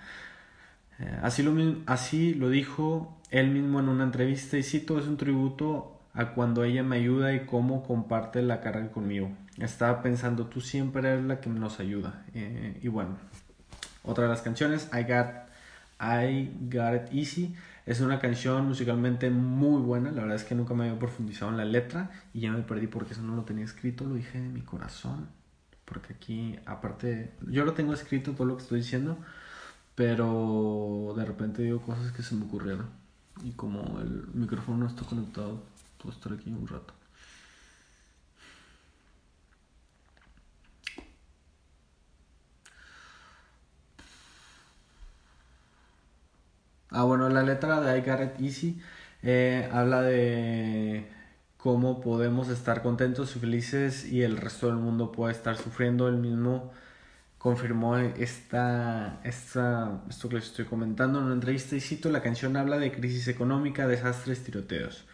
[1.00, 1.54] Eh, así, lo,
[1.86, 6.64] así lo dijo él mismo en una entrevista y cito, es un tributo a cuando
[6.64, 9.32] ella me ayuda y cómo comparte la carga conmigo.
[9.58, 12.26] Estaba pensando, tú siempre eres la que nos ayuda.
[12.34, 13.18] Eh, y bueno,
[14.04, 15.28] otra de las canciones, I Got,
[16.02, 20.12] I Got It Easy, es una canción musicalmente muy buena.
[20.12, 22.88] La verdad es que nunca me había profundizado en la letra y ya me perdí
[22.88, 25.28] porque eso no lo tenía escrito, lo dije de mi corazón.
[25.86, 29.18] Porque aquí, aparte, yo lo tengo escrito todo lo que estoy diciendo,
[30.00, 32.90] pero de repente digo cosas que se me ocurrieron.
[33.44, 35.62] Y como el micrófono no está conectado,
[36.02, 36.94] puedo estar aquí un rato.
[46.92, 48.82] Ah, bueno, la letra de I Got Easy
[49.22, 51.12] eh, habla de
[51.58, 56.16] cómo podemos estar contentos y felices y el resto del mundo puede estar sufriendo el
[56.16, 56.72] mismo
[57.40, 62.56] confirmó esta, esta, esto que les estoy comentando en una entrevista y cito, la canción
[62.58, 65.06] habla de crisis económica, desastres, tiroteos.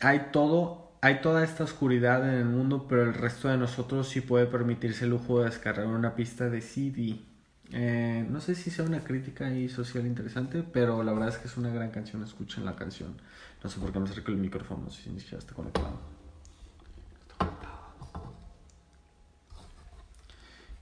[0.00, 4.20] Hay todo, hay toda esta oscuridad en el mundo, pero el resto de nosotros sí
[4.20, 7.18] puede permitirse el lujo de descargar una pista de CD.
[7.72, 11.48] Eh, no sé si sea una crítica y social interesante, pero la verdad es que
[11.48, 13.16] es una gran canción, escuchen la canción.
[13.64, 16.11] No sé por qué me acerco el micrófono, si ya está conectado.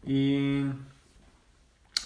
[0.05, 0.65] Y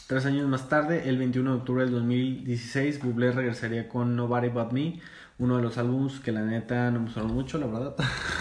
[0.07, 4.73] tres años más tarde, el 21 de octubre del 2016, Bublé regresaría con Nobody But
[4.73, 5.01] Me,
[5.39, 7.97] uno de los álbumes que la neta no me gustaron mucho, la verdad.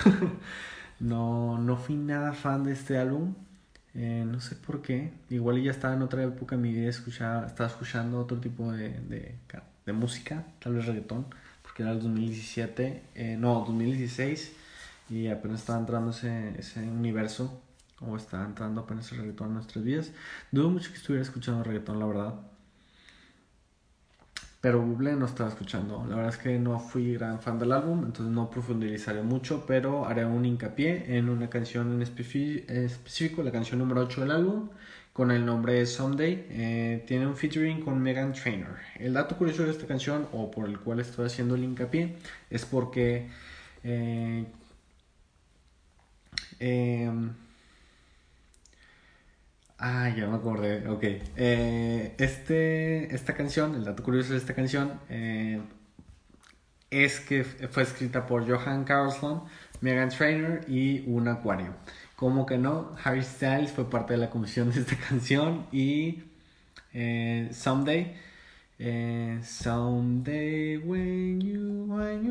[0.99, 3.35] no, no fui nada fan de este álbum.
[3.95, 5.13] Eh, no sé por qué.
[5.29, 8.89] Igual ya estaba en otra época en mi vida, escuchaba, estaba escuchando otro tipo de,
[9.01, 9.35] de,
[9.85, 11.27] de música, tal vez reggaetón,
[11.61, 14.53] porque era el 2017, eh, no, 2016,
[15.09, 17.61] y apenas estaba entrando ese, ese universo
[18.07, 20.11] o está entrando apenas el reggaetón en nuestras vidas.
[20.51, 22.33] Dudo mucho que estuviera escuchando reggaetón, la verdad.
[24.63, 26.05] Pero Bublé no estaba escuchando.
[26.07, 30.05] La verdad es que no fui gran fan del álbum, entonces no profundizaré mucho, pero
[30.05, 34.69] haré un hincapié en una canción en específico, la canción número 8 del álbum,
[35.11, 36.47] con el nombre Someday.
[36.49, 38.77] Eh, tiene un featuring con Megan Trainor.
[38.95, 42.15] El dato curioso de esta canción, o por el cual estoy haciendo el hincapié,
[42.49, 43.29] es porque...
[43.83, 44.45] Eh,
[46.61, 47.11] eh,
[49.85, 51.03] Ah, ya me acordé, ok.
[51.35, 55.59] Eh, este, esta canción, el dato curioso de esta canción, eh,
[56.89, 59.43] es que fue escrita por Johan Carlson,
[59.81, 61.75] Megan Trainer y un acuario.
[62.15, 66.23] Como que no, Harry Styles fue parte de la comisión de esta canción y
[66.93, 68.15] eh, Someday
[68.85, 71.87] eh, someday when you,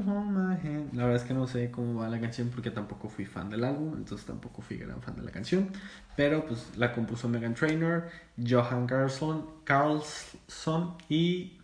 [0.07, 0.93] hold my hand.
[0.93, 3.65] La verdad es que no sé cómo va la canción porque tampoco fui fan del
[3.65, 5.71] álbum, entonces tampoco fui gran fan de la canción.
[6.15, 11.59] Pero pues la compuso Megan Trainor, Johan Carlson, Carlson y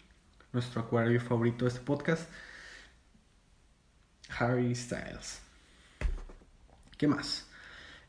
[0.55, 2.27] nuestro acuario favorito de este podcast,
[4.39, 5.41] Harry Styles.
[6.97, 7.48] ¿Qué más?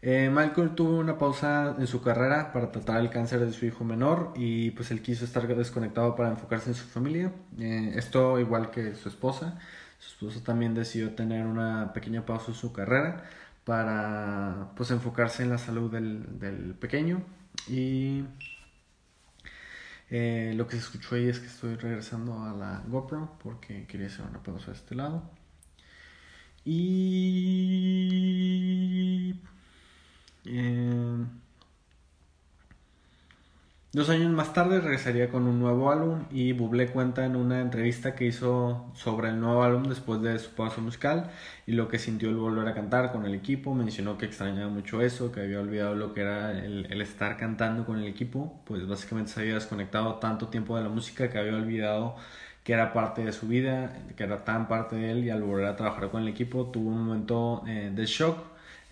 [0.01, 3.83] Eh, Michael tuvo una pausa en su carrera para tratar el cáncer de su hijo
[3.83, 7.33] menor y pues él quiso estar desconectado para enfocarse en su familia.
[7.57, 9.59] Eh, esto igual que su esposa.
[9.99, 13.23] Su esposa también decidió tener una pequeña pausa en su carrera
[13.65, 17.23] para pues enfocarse en la salud del, del pequeño
[17.67, 18.23] y
[20.09, 24.07] Eh, lo que se escuchó ahí es que estoy regresando a la GoPro porque quería
[24.07, 25.29] hacer una pausa de este lado.
[26.65, 28.19] Y...
[30.49, 31.25] Eh,
[33.91, 38.13] Dos años más tarde regresaría con un nuevo álbum y Bublé cuenta en una entrevista
[38.13, 41.31] que hizo sobre el nuevo álbum después de su paso musical
[41.65, 43.73] y lo que sintió el volver a cantar con el equipo.
[43.73, 47.83] Mencionó que extrañaba mucho eso, que había olvidado lo que era el, el estar cantando
[47.85, 51.55] con el equipo, pues básicamente se había desconectado tanto tiempo de la música que había
[51.55, 52.15] olvidado
[52.63, 55.65] que era parte de su vida, que era tan parte de él y al volver
[55.65, 58.37] a trabajar con el equipo tuvo un momento eh, de shock,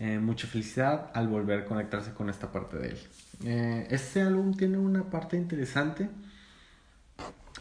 [0.00, 2.98] eh, mucha felicidad al volver a conectarse con esta parte de él.
[3.44, 6.08] Eh, este álbum tiene una parte interesante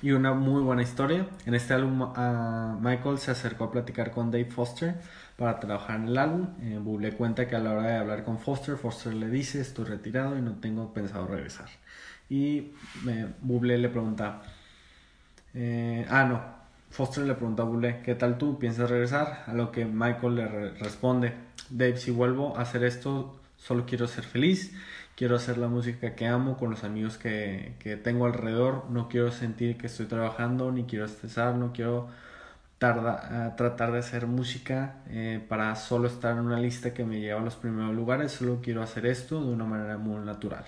[0.02, 1.28] y una muy buena historia.
[1.46, 4.96] En este álbum uh, Michael se acercó a platicar con Dave Foster
[5.36, 6.48] para trabajar en el álbum.
[6.62, 9.86] Eh, Bublé cuenta que a la hora de hablar con Foster, Foster le dice estoy
[9.86, 11.70] retirado y no tengo pensado regresar.
[12.30, 12.74] Y
[13.08, 14.42] eh, Bublé le pregunta,
[16.10, 16.42] ah no,
[16.92, 18.60] Foster le pregunta a Bublé, ¿qué tal tú?
[18.60, 19.44] ¿Piensas regresar?
[19.48, 21.34] A lo que Michael le re responde,
[21.70, 24.74] Dave, si vuelvo a hacer esto, solo quiero ser feliz
[25.18, 29.32] quiero hacer la música que amo con los amigos que, que tengo alrededor, no quiero
[29.32, 32.08] sentir que estoy trabajando, ni quiero estresar, no quiero
[32.78, 37.20] tarda, uh, tratar de hacer música eh, para solo estar en una lista que me
[37.20, 40.66] lleva a los primeros lugares, solo quiero hacer esto de una manera muy natural.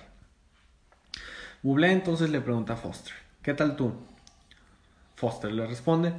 [1.62, 3.92] Bublé entonces le pregunta a Foster, ¿qué tal tú?
[5.14, 6.12] Foster le responde,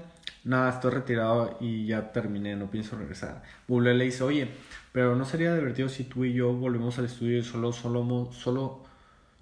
[0.44, 3.44] nada, estoy retirado y ya terminé, no pienso regresar.
[3.68, 4.50] Bublé le dice, oye,
[4.92, 8.84] pero no sería divertido si tú y yo volvemos al estudio y solo, solo, solo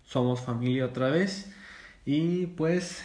[0.05, 1.53] somos familia otra vez.
[2.05, 3.03] Y pues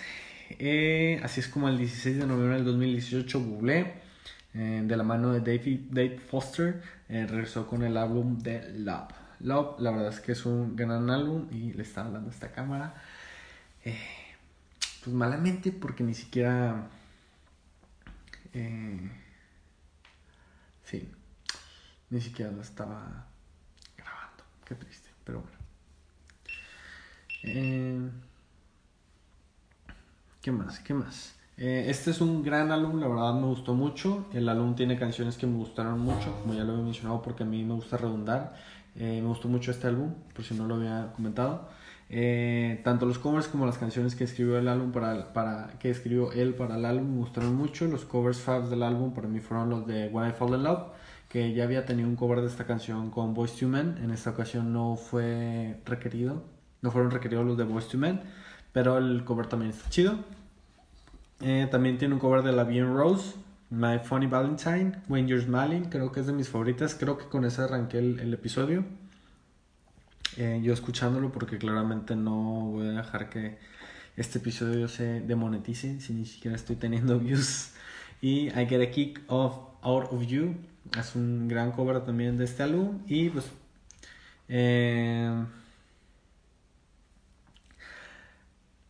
[0.50, 3.94] eh, así es como el 16 de noviembre del 2018 Bublé,
[4.54, 9.12] eh, de la mano de Dave, Dave Foster, eh, regresó con el álbum de Love.
[9.40, 12.52] Love, la verdad es que es un gran álbum y le está hablando a esta
[12.52, 12.94] cámara.
[13.82, 16.88] Pues malamente porque ni siquiera...
[18.54, 19.10] Eh,
[20.84, 21.10] sí,
[22.10, 23.26] ni siquiera lo estaba
[23.96, 24.44] grabando.
[24.64, 25.58] Qué triste, pero bueno.
[27.42, 28.10] Eh,
[30.40, 30.78] ¿Qué más?
[30.78, 31.34] ¿Qué más?
[31.56, 34.28] Eh, este es un gran álbum, la verdad me gustó mucho.
[34.32, 37.46] El álbum tiene canciones que me gustaron mucho, como ya lo he mencionado, porque a
[37.46, 38.54] mí me gusta redundar.
[38.94, 41.68] Me gustó mucho este álbum, por si no lo había comentado.
[42.16, 46.30] Eh, tanto los covers como las canciones que escribió el álbum para, para que escribió
[46.30, 47.88] él para el álbum me gustaron mucho.
[47.88, 50.92] Los covers fabs del álbum para mí fueron los de When I Fall in Love,
[51.28, 53.98] que ya había tenido un cover de esta canción con Boys to Men.
[54.00, 56.44] En esta ocasión no fue requerido,
[56.82, 58.20] no fueron requeridos los de Boys to Men,
[58.72, 60.14] pero el cover también está chido.
[61.40, 63.34] Eh, también tiene un cover de La Bien Rose,
[63.70, 66.94] My Funny Valentine, When You're Smiling, creo que es de mis favoritas.
[66.94, 68.84] Creo que con esa arranqué el, el episodio.
[70.36, 73.58] Eh, yo escuchándolo porque claramente no voy a dejar que
[74.16, 77.72] este episodio se demonetice si ni siquiera estoy teniendo views.
[78.20, 80.54] Y I Get a Kick of Out of You
[80.98, 83.00] es un gran cover también de este álbum.
[83.06, 83.50] Y pues.
[84.48, 85.44] Eh,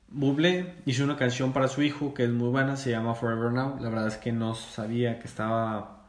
[0.08, 3.78] Bublé hizo una canción para su hijo que es muy buena, se llama Forever Now.
[3.80, 6.08] La verdad es que no sabía que estaba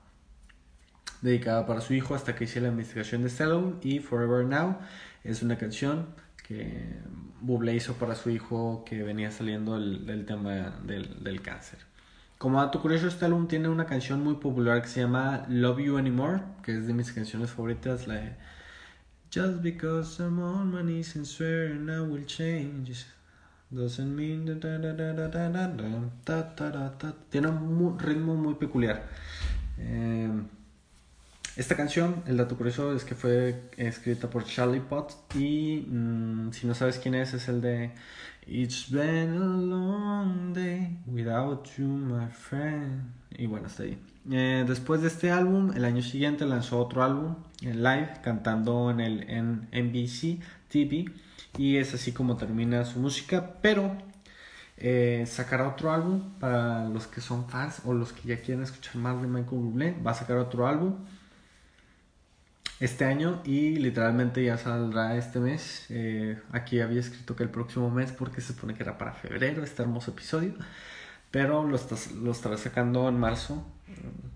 [1.22, 3.76] dedicada para su hijo hasta que hice la investigación de este álbum.
[3.82, 4.78] Y Forever Now
[5.26, 6.08] es una canción
[6.48, 7.02] que
[7.42, 11.80] Bublé hizo para su hijo que venía saliendo el, del tema del, del, cáncer.
[12.38, 15.98] Como dato curioso, este álbum tiene una canción muy popular que se llama Love You
[15.98, 18.36] Anymore, que es de mis canciones favoritas, la de
[19.34, 23.06] Just because I'm on my knees and I will change
[23.72, 24.46] doesn't mean
[27.30, 29.04] tiene un ritmo muy peculiar.
[29.78, 30.30] Eh,
[31.58, 36.68] esta canción, el dato curioso es que fue escrita por Charlie Potts y mmm, si
[36.68, 37.92] no sabes quién es, es el de
[38.46, 43.12] It's been a long day without you, my friend.
[43.32, 43.98] Y bueno, hasta ahí.
[44.30, 49.00] Eh, después de este álbum, el año siguiente lanzó otro álbum en live cantando en
[49.00, 51.06] el en NBC TV
[51.58, 53.98] y es así como termina su música, pero
[54.78, 58.98] eh, sacará otro álbum para los que son fans o los que ya quieren escuchar
[58.98, 60.96] más de Michael Bublé, va a sacar otro álbum
[62.80, 65.86] este año y literalmente ya saldrá este mes.
[65.90, 69.64] Eh, aquí había escrito que el próximo mes porque se supone que era para febrero
[69.64, 70.54] este hermoso episodio,
[71.32, 73.66] pero lo, estás, lo estará sacando en marzo.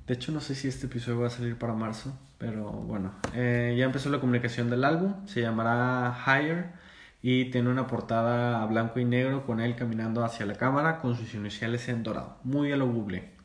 [0.07, 3.75] De hecho no sé si este episodio va a salir para marzo, pero bueno, eh,
[3.77, 6.71] ya empezó la comunicación del álbum, se llamará Higher
[7.21, 11.33] y tiene una portada blanco y negro con él caminando hacia la cámara con sus
[11.33, 13.38] iniciales en dorado, muy a lo Google.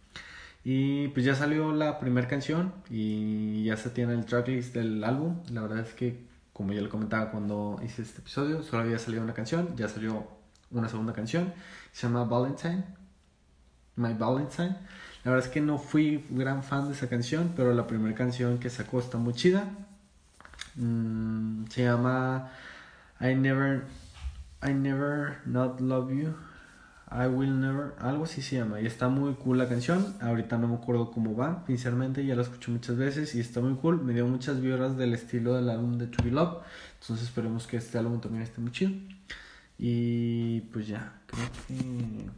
[0.64, 5.42] Y pues ya salió la primera canción y ya se tiene el tracklist del álbum.
[5.50, 9.22] La verdad es que, como ya le comentaba cuando hice este episodio, solo había salido
[9.22, 10.26] una canción, ya salió
[10.70, 11.52] una segunda canción,
[11.92, 12.82] se llama Valentine,
[13.96, 14.76] My Valentine.
[15.24, 18.58] La verdad es que no fui gran fan de esa canción, pero la primera canción
[18.58, 19.68] que sacó está muy chida.
[20.76, 22.50] Mm, se llama
[23.20, 23.84] I Never,
[24.66, 26.34] I Never Not Love You.
[27.10, 28.80] I Will Never, algo así se llama.
[28.80, 30.14] Y está muy cool la canción.
[30.20, 31.64] Ahorita no me acuerdo cómo va.
[31.66, 34.02] Sinceramente, ya la escuché muchas veces y está muy cool.
[34.02, 36.62] Me dio muchas vibras del estilo del álbum de To Be Love.
[37.00, 38.92] Entonces esperemos que este álbum también esté muy chido.
[39.78, 42.30] Y pues ya, creo que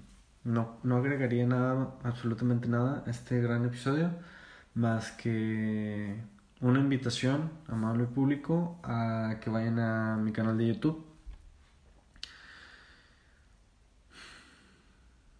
[0.45, 4.11] no, no agregaría nada, absolutamente nada a este gran episodio.
[4.75, 6.17] Más que
[6.61, 11.06] una invitación, amable público, a que vayan a mi canal de YouTube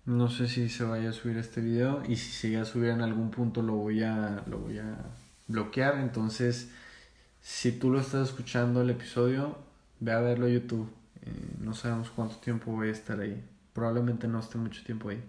[0.07, 2.91] No sé si se vaya a subir este video y si se llega a subir
[2.91, 4.99] en algún punto lo voy a, lo voy a
[5.49, 5.99] bloquear.
[5.99, 6.71] Entonces,
[7.41, 9.59] si tú lo estás escuchando el episodio,
[9.99, 10.89] ve a verlo a YouTube.
[11.23, 13.43] Eh, no sabemos cuánto tiempo voy a estar ahí.
[13.73, 15.21] Probablemente no esté mucho tiempo ahí.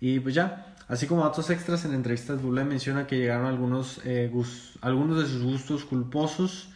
[0.00, 4.32] Y pues ya, así como datos extras en entrevistas, Bule menciona que llegaron algunos, eh,
[4.80, 6.70] algunos de sus gustos culposos.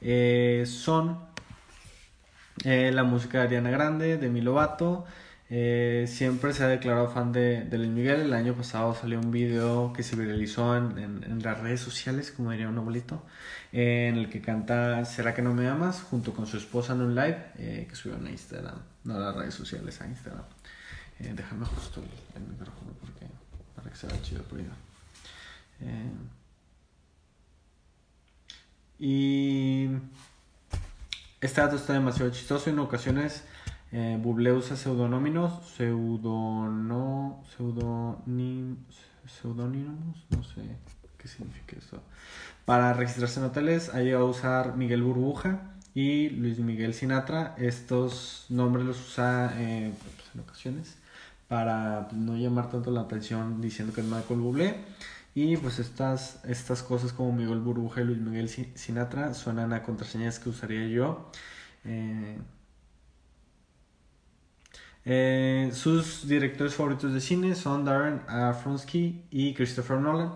[0.00, 1.18] Eh, son
[2.64, 5.04] la música de Ariana Grande, de Milovato.
[5.50, 8.20] Eh, siempre se ha declarado fan de, Luis Miguel.
[8.20, 12.50] El año pasado salió un video que se viralizó en, en, las redes sociales, como
[12.50, 13.22] diría un abuelito,
[13.72, 16.02] en el que canta ¿Será que no me amas?
[16.02, 19.36] junto con su esposa en un live eh, que subió a Instagram, no a las
[19.36, 20.44] redes sociales, a Instagram.
[21.20, 22.02] Eh, déjame justo
[22.36, 23.26] el, micrófono porque,
[23.74, 24.58] para que se vea chido por
[29.00, 29.88] y
[31.40, 33.44] este dato está demasiado chistoso en ocasiones
[33.92, 38.76] eh, Bublé usa pseudónimos, pseudono, pseudónimos,
[40.30, 40.62] no sé
[41.16, 42.02] qué significa eso.
[42.64, 47.54] Para registrarse en hoteles ha llegado a usar Miguel Burbuja y Luis Miguel Sinatra.
[47.56, 50.96] Estos nombres los usa eh, pues, en ocasiones
[51.48, 54.76] para no llamar tanto la atención diciendo que es Michael Bublé.
[55.34, 60.38] Y pues estas, estas cosas como Miguel Burbuja y Luis Miguel Sinatra suenan a contraseñas
[60.38, 61.30] que usaría yo.
[61.84, 62.38] Eh,
[65.04, 70.32] eh, sus directores favoritos de cine son Darren Aronofsky y Christopher Nolan.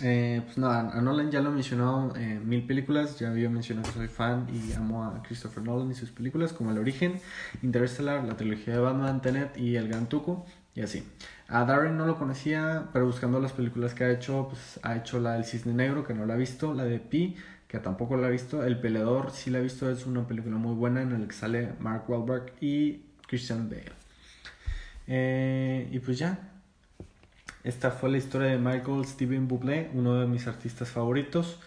[0.00, 3.88] Eh, pues nada, a Nolan ya lo he mencionado en mil películas, ya había mencionado
[3.88, 7.20] que soy fan y amo a Christopher Nolan y sus películas como El Origen,
[7.62, 10.46] Interstellar, la trilogía de Batman, Tenet y El Gran Tuco
[10.76, 11.02] y así.
[11.48, 15.18] A Darren no lo conocía, pero buscando las películas que ha hecho, pues ha hecho
[15.18, 17.36] la del Cisne Negro, que no la ha visto, la de Pi,
[17.66, 20.74] que tampoco la ha visto, El Peleador sí la ha visto, es una película muy
[20.74, 23.92] buena en la que sale Mark Wahlberg y Christian Bale.
[25.06, 26.50] Eh, y pues ya,
[27.64, 31.58] esta fue la historia de Michael Steven Bublé, uno de mis artistas favoritos.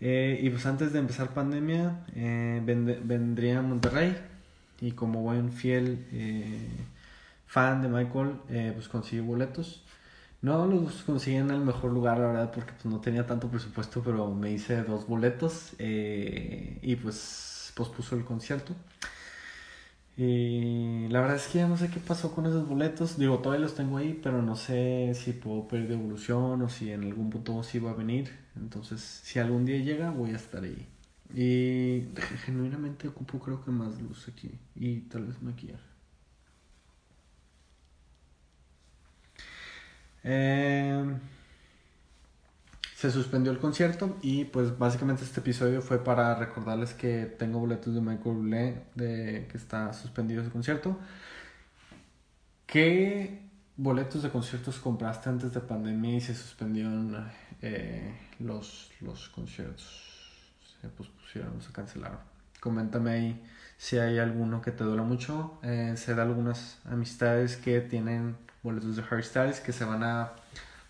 [0.00, 4.16] Eh, y pues antes de empezar pandemia, eh, vendría a Monterrey
[4.80, 6.06] y como buen fiel
[7.46, 8.32] fan de Michael,
[8.74, 9.82] pues conseguí boletos.
[10.40, 14.02] No los conseguí en el mejor lugar, la verdad, porque pues no tenía tanto presupuesto,
[14.04, 18.74] pero me hice dos boletos y pues pospuso el concierto.
[20.18, 23.18] Y la verdad es que ya no sé qué pasó con esos boletos.
[23.18, 27.04] Digo, todavía los tengo ahí, pero no sé si puedo pedir devolución o si en
[27.04, 28.32] algún punto sí va a venir.
[28.56, 30.86] Entonces, si algún día llega, voy a estar ahí.
[31.34, 32.08] Y
[32.46, 34.50] genuinamente ocupo creo que más luz aquí.
[34.74, 35.80] Y tal vez maquillar.
[40.24, 41.04] Eh
[42.98, 47.94] se suspendió el concierto y pues básicamente este episodio fue para recordarles que tengo boletos
[47.94, 50.98] de Michael Bublé de que está suspendido ese concierto.
[52.66, 53.42] ¿Qué
[53.76, 57.30] boletos de conciertos compraste antes de pandemia y se suspendieron
[57.62, 60.50] eh, los, los conciertos?
[60.80, 62.18] Se pospusieron, se cancelaron.
[62.58, 63.46] Coméntame ahí
[63.76, 65.60] si hay alguno que te duela mucho.
[65.62, 70.32] Eh, sé de algunas amistades que tienen boletos de Harry Styles que se van a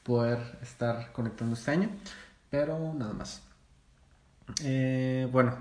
[0.08, 1.90] poder estar conectando este año.
[2.50, 3.42] Pero nada más.
[4.64, 5.54] Eh, bueno,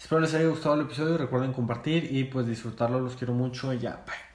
[0.00, 1.18] espero les haya gustado el episodio.
[1.18, 2.98] Recuerden compartir y pues disfrutarlo.
[2.98, 3.72] Los quiero mucho.
[3.74, 4.31] Y ya, bye.